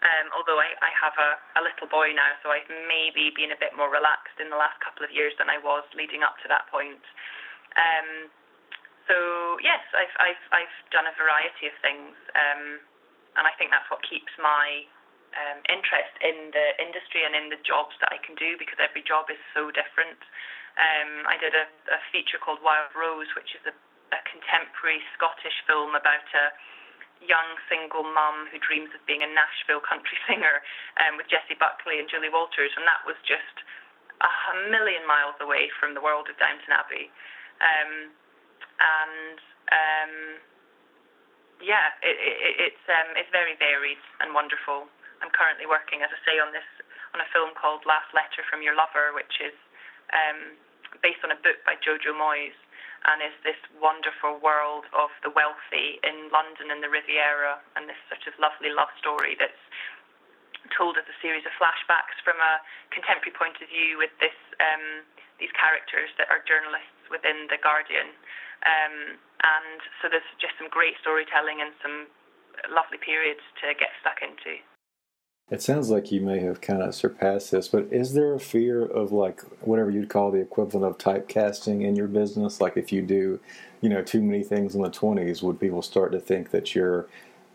Um, 0.00 0.32
although 0.32 0.56
I, 0.56 0.72
I 0.80 0.90
have 0.96 1.12
a, 1.20 1.60
a 1.60 1.62
little 1.62 1.84
boy 1.84 2.16
now, 2.16 2.32
so 2.40 2.48
I've 2.48 2.68
maybe 2.88 3.28
been 3.36 3.52
a 3.52 3.60
bit 3.60 3.76
more 3.76 3.92
relaxed 3.92 4.40
in 4.40 4.48
the 4.48 4.56
last 4.56 4.80
couple 4.80 5.04
of 5.04 5.12
years 5.12 5.36
than 5.36 5.52
I 5.52 5.60
was 5.60 5.84
leading 5.92 6.24
up 6.24 6.40
to 6.40 6.48
that 6.48 6.64
point. 6.72 7.04
Um, 7.76 8.32
so 9.04 9.16
yes, 9.60 9.84
I've, 9.92 10.16
I've 10.16 10.44
I've 10.56 10.76
done 10.88 11.04
a 11.04 11.14
variety 11.20 11.68
of 11.68 11.76
things, 11.84 12.16
um, 12.32 12.80
and 13.36 13.44
I 13.44 13.52
think 13.60 13.68
that's 13.68 13.88
what 13.92 14.00
keeps 14.00 14.32
my 14.40 14.88
um, 15.36 15.60
interest 15.68 16.14
in 16.24 16.48
the 16.50 16.66
industry 16.80 17.22
and 17.28 17.36
in 17.36 17.52
the 17.52 17.60
jobs 17.62 17.94
that 18.00 18.10
I 18.10 18.18
can 18.24 18.34
do 18.40 18.56
because 18.56 18.80
every 18.80 19.04
job 19.04 19.28
is 19.28 19.38
so 19.52 19.68
different. 19.70 20.18
Um, 20.80 21.26
I 21.26 21.36
did 21.36 21.52
a, 21.52 21.66
a 21.92 22.00
feature 22.08 22.40
called 22.40 22.62
Wild 22.64 22.94
Rose, 22.96 23.28
which 23.36 23.52
is 23.52 23.62
a, 23.68 23.74
a 24.14 24.20
contemporary 24.26 25.02
Scottish 25.18 25.58
film 25.66 25.92
about 25.92 26.24
a 26.32 26.44
young 27.20 27.56
single 27.68 28.04
mum 28.04 28.48
who 28.48 28.56
dreams 28.60 28.90
of 28.96 29.00
being 29.04 29.20
a 29.20 29.30
Nashville 29.30 29.84
country 29.84 30.16
singer 30.28 30.64
um, 31.00 31.20
with 31.20 31.28
Jessie 31.28 31.56
Buckley 31.56 32.00
and 32.00 32.08
Julie 32.08 32.32
Walters, 32.32 32.72
and 32.76 32.84
that 32.88 33.04
was 33.04 33.16
just 33.24 33.64
a 34.20 34.68
million 34.68 35.04
miles 35.08 35.36
away 35.40 35.72
from 35.80 35.96
the 35.96 36.02
world 36.04 36.28
of 36.28 36.36
Downton 36.36 36.76
Abbey. 36.76 37.08
Um, 37.60 38.12
and 38.80 39.38
um, 39.72 40.14
yeah, 41.60 41.92
it, 42.00 42.16
it, 42.16 42.72
it's 42.72 42.84
um, 42.88 43.16
it's 43.16 43.32
very 43.32 43.56
varied 43.56 44.00
and 44.20 44.32
wonderful. 44.32 44.88
I'm 45.20 45.32
currently 45.32 45.68
working, 45.68 46.00
as 46.00 46.08
I 46.12 46.20
say, 46.24 46.36
on 46.40 46.52
this 46.52 46.64
on 47.12 47.20
a 47.20 47.28
film 47.32 47.52
called 47.56 47.84
Last 47.84 48.08
Letter 48.16 48.44
from 48.48 48.64
Your 48.64 48.76
Lover, 48.76 49.12
which 49.12 49.40
is 49.40 49.56
um, 50.12 50.56
based 51.04 51.20
on 51.24 51.32
a 51.32 51.38
book 51.40 51.60
by 51.68 51.76
Jojo 51.80 52.16
Moyes 52.16 52.56
and 53.08 53.24
is 53.24 53.32
this 53.46 53.58
wonderful 53.80 54.36
world 54.44 54.84
of 54.92 55.08
the 55.24 55.32
wealthy 55.32 55.96
in 56.04 56.28
London 56.28 56.68
and 56.68 56.84
the 56.84 56.92
Riviera, 56.92 57.60
and 57.76 57.88
this 57.88 57.98
sort 58.12 58.24
of 58.28 58.36
lovely 58.36 58.68
love 58.68 58.92
story 59.00 59.36
that's 59.40 59.64
told 60.76 61.00
as 61.00 61.06
a 61.08 61.16
series 61.24 61.42
of 61.48 61.52
flashbacks 61.56 62.20
from 62.22 62.36
a 62.38 62.60
contemporary 62.92 63.34
point 63.34 63.56
of 63.58 63.66
view 63.72 63.96
with 63.96 64.12
this 64.20 64.36
um, 64.60 65.02
these 65.40 65.52
characters 65.56 66.12
that 66.20 66.28
are 66.28 66.44
journalists 66.44 67.08
within 67.08 67.48
the 67.48 67.56
Guardian. 67.64 68.12
Um, 68.60 69.16
and 69.40 69.80
so 70.04 70.12
there's 70.12 70.26
just 70.36 70.52
some 70.60 70.68
great 70.68 71.00
storytelling 71.00 71.64
and 71.64 71.72
some 71.80 72.12
lovely 72.68 73.00
periods 73.00 73.40
to 73.64 73.72
get 73.72 73.88
stuck 74.04 74.20
into. 74.20 74.60
It 75.50 75.60
sounds 75.60 75.90
like 75.90 76.12
you 76.12 76.20
may 76.20 76.38
have 76.40 76.60
kind 76.60 76.80
of 76.80 76.94
surpassed 76.94 77.50
this, 77.50 77.66
but 77.66 77.88
is 77.90 78.14
there 78.14 78.34
a 78.34 78.40
fear 78.40 78.84
of 78.84 79.10
like 79.10 79.40
whatever 79.66 79.90
you'd 79.90 80.08
call 80.08 80.30
the 80.30 80.38
equivalent 80.38 80.86
of 80.86 80.98
typecasting 80.98 81.82
in 81.84 81.96
your 81.96 82.06
business? 82.06 82.60
Like 82.60 82.76
if 82.76 82.92
you 82.92 83.02
do, 83.02 83.40
you 83.80 83.88
know, 83.88 84.00
too 84.00 84.22
many 84.22 84.44
things 84.44 84.76
in 84.76 84.82
the 84.82 84.90
20s, 84.90 85.42
would 85.42 85.58
people 85.58 85.82
start 85.82 86.12
to 86.12 86.20
think 86.20 86.52
that 86.52 86.76
you're 86.76 87.08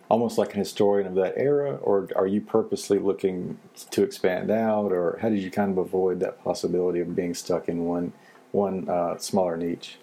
almost 0.09 0.37
like 0.37 0.53
an 0.53 0.59
historian 0.59 1.07
of 1.07 1.15
that 1.15 1.35
era, 1.37 1.77
or 1.77 2.09
are 2.17 2.27
you 2.27 2.41
purposely 2.41 2.99
looking 2.99 3.57
to 3.91 4.03
expand 4.03 4.51
out, 4.51 4.91
or 4.91 5.17
how 5.21 5.29
did 5.29 5.39
you 5.39 5.49
kind 5.49 5.71
of 5.71 5.77
avoid 5.77 6.19
that 6.19 6.43
possibility 6.43 6.99
of 6.99 7.15
being 7.15 7.33
stuck 7.33 7.69
in 7.69 7.85
one 7.85 8.11
one 8.51 8.87
uh, 8.89 9.17
smaller 9.17 9.57
niche? 9.57 9.97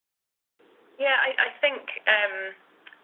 Yeah, 0.99 1.17
I, 1.23 1.31
I 1.39 1.61
think 1.61 1.83
um, 2.09 2.55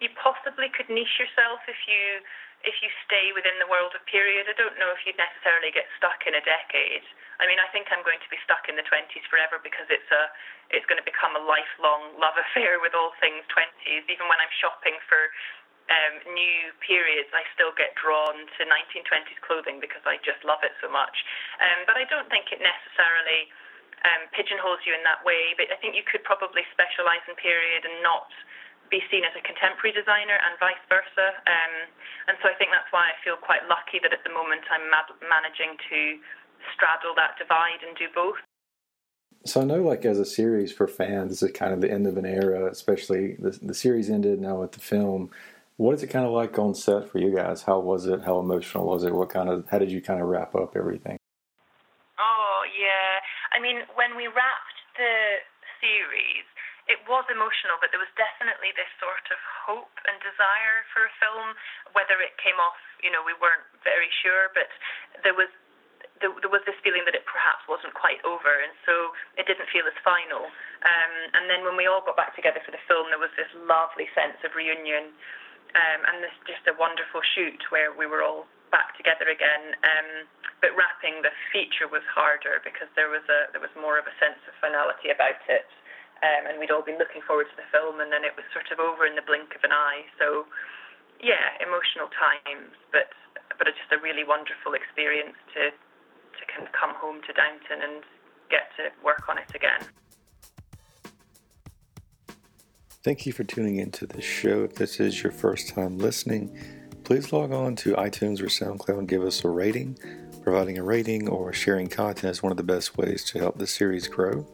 you 0.01 0.09
possibly 0.20 0.66
could 0.74 0.92
niche 0.92 1.20
yourself 1.20 1.61
if 1.68 1.77
you 1.87 2.24
if 2.66 2.75
you 2.83 2.90
stay 3.07 3.31
within 3.35 3.55
the 3.62 3.71
world 3.71 3.94
of 3.94 4.03
period. 4.11 4.51
I 4.51 4.57
don't 4.59 4.75
know 4.83 4.90
if 4.90 5.03
you'd 5.07 5.18
necessarily 5.18 5.71
get 5.71 5.87
stuck 5.94 6.27
in 6.27 6.35
a 6.35 6.42
decade. 6.42 7.07
I 7.38 7.47
mean, 7.47 7.62
I 7.62 7.71
think 7.71 7.87
I'm 7.94 8.03
going 8.03 8.18
to 8.18 8.31
be 8.35 8.38
stuck 8.42 8.66
in 8.66 8.75
the 8.75 8.83
20s 8.83 9.23
forever 9.31 9.62
because 9.62 9.87
it's 9.90 10.11
a 10.11 10.23
it's 10.75 10.85
going 10.90 10.99
to 10.99 11.07
become 11.07 11.38
a 11.38 11.42
lifelong 11.42 12.18
love 12.18 12.35
affair 12.51 12.83
with 12.83 12.99
all 12.99 13.14
things 13.23 13.47
20s. 13.55 14.05
Even 14.11 14.27
when 14.27 14.38
I'm 14.42 14.53
shopping 14.59 14.99
for 15.07 15.31
um, 15.88 16.14
new 16.35 16.75
periods, 16.83 17.31
I 17.31 17.47
still 17.55 17.73
get 17.79 17.94
drawn 17.97 18.37
to 18.37 18.61
1920s 18.66 19.38
clothing 19.47 19.79
because 19.79 20.03
I 20.05 20.18
just 20.27 20.42
love 20.42 20.61
it 20.66 20.75
so 20.83 20.90
much. 20.90 21.14
Um, 21.62 21.87
but 21.87 21.94
I 21.94 22.05
don't 22.11 22.29
think 22.29 22.51
it 22.51 22.59
necessarily 22.59 23.49
um, 24.03 24.27
pigeonholes 24.35 24.83
you 24.83 24.92
in 24.99 25.03
that 25.07 25.23
way. 25.23 25.55
But 25.55 25.71
I 25.71 25.79
think 25.79 25.94
you 25.94 26.03
could 26.05 26.27
probably 26.27 26.66
specialise 26.75 27.23
in 27.31 27.38
period 27.38 27.87
and 27.87 28.03
not 28.03 28.29
be 28.90 29.05
seen 29.12 29.24
as 29.24 29.33
a 29.37 29.42
contemporary 29.44 29.92
designer 29.92 30.37
and 30.37 30.57
vice 30.61 30.81
versa. 30.88 31.29
Um, 31.44 31.74
and 32.29 32.35
so 32.40 32.48
I 32.48 32.55
think 32.57 32.72
that's 32.72 32.88
why 32.90 33.12
I 33.12 33.16
feel 33.24 33.37
quite 33.37 33.64
lucky 33.68 34.01
that 34.03 34.12
at 34.12 34.24
the 34.24 34.33
moment 34.33 34.64
I'm 34.68 34.88
mad- 34.90 35.16
managing 35.24 35.77
to 35.77 36.01
straddle 36.74 37.14
that 37.16 37.38
divide 37.38 37.81
and 37.87 37.96
do 37.96 38.09
both. 38.12 38.40
So 39.46 39.61
I 39.61 39.64
know, 39.64 39.83
like 39.83 40.05
as 40.05 40.18
a 40.18 40.27
series 40.27 40.72
for 40.72 40.88
fans, 40.88 41.31
this 41.31 41.42
is 41.42 41.53
kind 41.53 41.72
of 41.72 41.81
the 41.81 41.90
end 41.90 42.07
of 42.07 42.16
an 42.16 42.27
era. 42.27 42.66
Especially 42.70 43.37
the 43.38 43.57
the 43.62 43.74
series 43.74 44.11
ended 44.11 44.40
now 44.40 44.61
with 44.61 44.72
the 44.72 44.81
film. 44.81 45.31
What 45.77 45.94
is 45.94 46.03
it 46.03 46.09
kind 46.09 46.27
of 46.27 46.33
like 46.33 46.59
on 46.59 46.74
set 46.74 47.09
for 47.09 47.18
you 47.18 47.35
guys? 47.35 47.62
How 47.62 47.79
was 47.79 48.07
it? 48.07 48.24
How 48.24 48.40
emotional 48.40 48.85
was 48.85 49.05
it? 49.05 49.14
What 49.14 49.31
kind 49.31 49.48
of 49.48 49.64
how 49.70 49.79
did 49.79 49.92
you 49.92 50.03
kind 50.03 50.20
of 50.20 50.27
wrap 50.27 50.55
up 50.57 50.74
everything? 50.77 51.18
Oh 52.18 52.61
yeah, 52.74 53.22
I 53.55 53.62
mean 53.62 53.87
when 53.94 54.16
we 54.16 54.27
wrapped 54.27 54.79
the 54.98 55.38
series, 55.79 56.47
it 56.88 57.05
was 57.05 57.29
emotional, 57.29 57.77
but 57.85 57.92
there 57.92 58.01
was 58.01 58.11
definitely 58.16 58.72
this 58.72 58.88
sort 58.96 59.29
of 59.29 59.38
hope 59.68 59.92
and 60.09 60.16
desire 60.24 60.88
for 60.96 61.05
a 61.05 61.12
film. 61.20 61.53
Whether 61.92 62.16
it 62.24 62.40
came 62.40 62.57
off, 62.57 62.81
you 63.05 63.12
know, 63.12 63.20
we 63.20 63.37
weren't 63.37 63.64
very 63.85 64.09
sure, 64.24 64.48
but 64.57 64.72
there 65.20 65.37
was 65.37 65.53
there, 66.24 66.33
there 66.42 66.51
was 66.51 66.64
this 66.66 66.74
feeling 66.83 67.07
that 67.07 67.14
it 67.14 67.22
perhaps 67.29 67.62
wasn't 67.70 67.94
quite 67.94 68.18
over, 68.24 68.51
and 68.51 68.72
so 68.88 69.14
it 69.38 69.46
didn't 69.46 69.68
feel 69.70 69.87
as 69.87 69.94
final. 70.03 70.48
Um, 70.83 71.14
and 71.37 71.44
then 71.46 71.62
when 71.62 71.77
we 71.79 71.87
all 71.87 72.03
got 72.03 72.18
back 72.18 72.35
together 72.35 72.59
for 72.64 72.72
the 72.72 72.83
film, 72.90 73.12
there 73.12 73.22
was 73.22 73.31
this 73.38 73.51
lovely 73.68 74.11
sense 74.16 74.40
of 74.42 74.57
reunion, 74.57 75.12
um, 75.77 76.01
and 76.09 76.24
this 76.24 76.35
just 76.48 76.64
a 76.66 76.74
wonderful 76.74 77.20
shoot 77.37 77.61
where 77.70 77.92
we 77.94 78.09
were 78.09 78.24
all 78.24 78.48
back 78.72 78.96
together 78.96 79.29
again. 79.29 79.77
Um, 79.85 80.27
but 80.59 80.74
wrapping 80.74 81.22
the 81.22 81.31
feature 81.55 81.87
was 81.87 82.03
harder 82.11 82.59
because 82.66 82.90
there 82.98 83.12
was 83.12 83.22
a 83.31 83.53
there 83.55 83.62
was 83.62 83.70
more 83.79 84.01
of 84.01 84.09
a 84.11 84.14
sense 84.18 84.40
of 84.51 84.57
finality 84.59 85.12
about 85.14 85.38
it 85.46 85.68
um, 86.22 86.42
and 86.50 86.59
we'd 86.59 86.70
all 86.70 86.83
been 86.83 86.98
looking 86.98 87.22
forward 87.22 87.46
to 87.50 87.57
the 87.57 87.68
film, 87.70 88.02
and 88.02 88.11
then 88.11 88.26
it 88.26 88.35
was 88.35 88.44
sort 88.50 88.70
of 88.74 88.83
over 88.83 89.07
in 89.07 89.14
the 89.14 89.22
blink 89.22 89.54
of 89.54 89.62
an 89.62 89.70
eye. 89.70 90.02
So, 90.18 90.46
yeah, 91.22 91.54
emotional 91.62 92.11
times, 92.11 92.74
but 92.90 93.11
but 93.59 93.66
it's 93.66 93.78
just 93.78 93.94
a 93.94 94.00
really 94.02 94.22
wonderful 94.26 94.74
experience 94.74 95.38
to 95.54 95.70
to 95.70 96.42
kind 96.50 96.66
of 96.66 96.70
come 96.74 96.94
home 96.94 97.22
to 97.26 97.33
Downton 97.35 97.83
and 97.83 98.02
get 98.50 98.70
to 98.78 98.90
work 99.04 99.28
on 99.28 99.38
it 99.38 99.50
again. 99.54 99.87
Thank 103.02 103.26
you 103.26 103.33
for 103.33 103.44
tuning 103.44 103.76
into 103.76 104.07
this 104.07 104.24
show. 104.24 104.64
If 104.64 104.74
this 104.74 105.00
is 105.00 105.22
your 105.22 105.33
first 105.33 105.68
time 105.68 105.98
listening, 105.98 106.57
please 107.04 107.33
log 107.33 107.52
on 107.52 107.76
to 107.76 107.94
iTunes 107.94 108.40
or 108.42 108.46
SoundCloud 108.46 108.98
and 108.98 109.09
give 109.09 109.22
us 109.22 109.44
a 109.44 109.48
rating. 109.48 109.98
Providing 110.42 110.78
a 110.78 110.83
rating 110.83 111.28
or 111.28 111.52
sharing 111.52 111.88
content 111.88 112.31
is 112.31 112.42
one 112.42 112.50
of 112.50 112.57
the 112.57 112.64
best 112.64 112.96
ways 112.96 113.24
to 113.26 113.38
help 113.38 113.59
the 113.59 113.66
series 113.66 114.09
grow. 114.09 114.46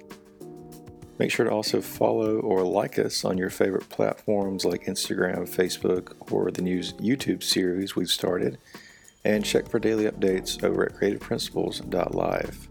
Make 1.18 1.31
sure 1.31 1.46
to 1.46 1.53
also 1.53 1.81
follow 1.81 2.40
or 2.40 2.62
like 2.64 2.98
us 2.98 3.24
on 3.24 3.38
your 3.38 3.50
favorite 3.50 3.88
platforms 3.88 4.64
like 4.64 4.87
Instagram, 4.87 5.48
Facebook, 5.48 6.33
or 6.33 6.50
the 6.50 6.62
new 6.62 6.81
YouTube 6.81 7.42
series 7.42 7.94
we've 7.94 8.09
started. 8.09 8.59
And 9.24 9.44
check 9.44 9.68
for 9.68 9.79
daily 9.79 10.05
updates 10.05 10.62
over 10.62 10.85
at 10.85 10.94
creativeprinciples.live. 10.94 12.68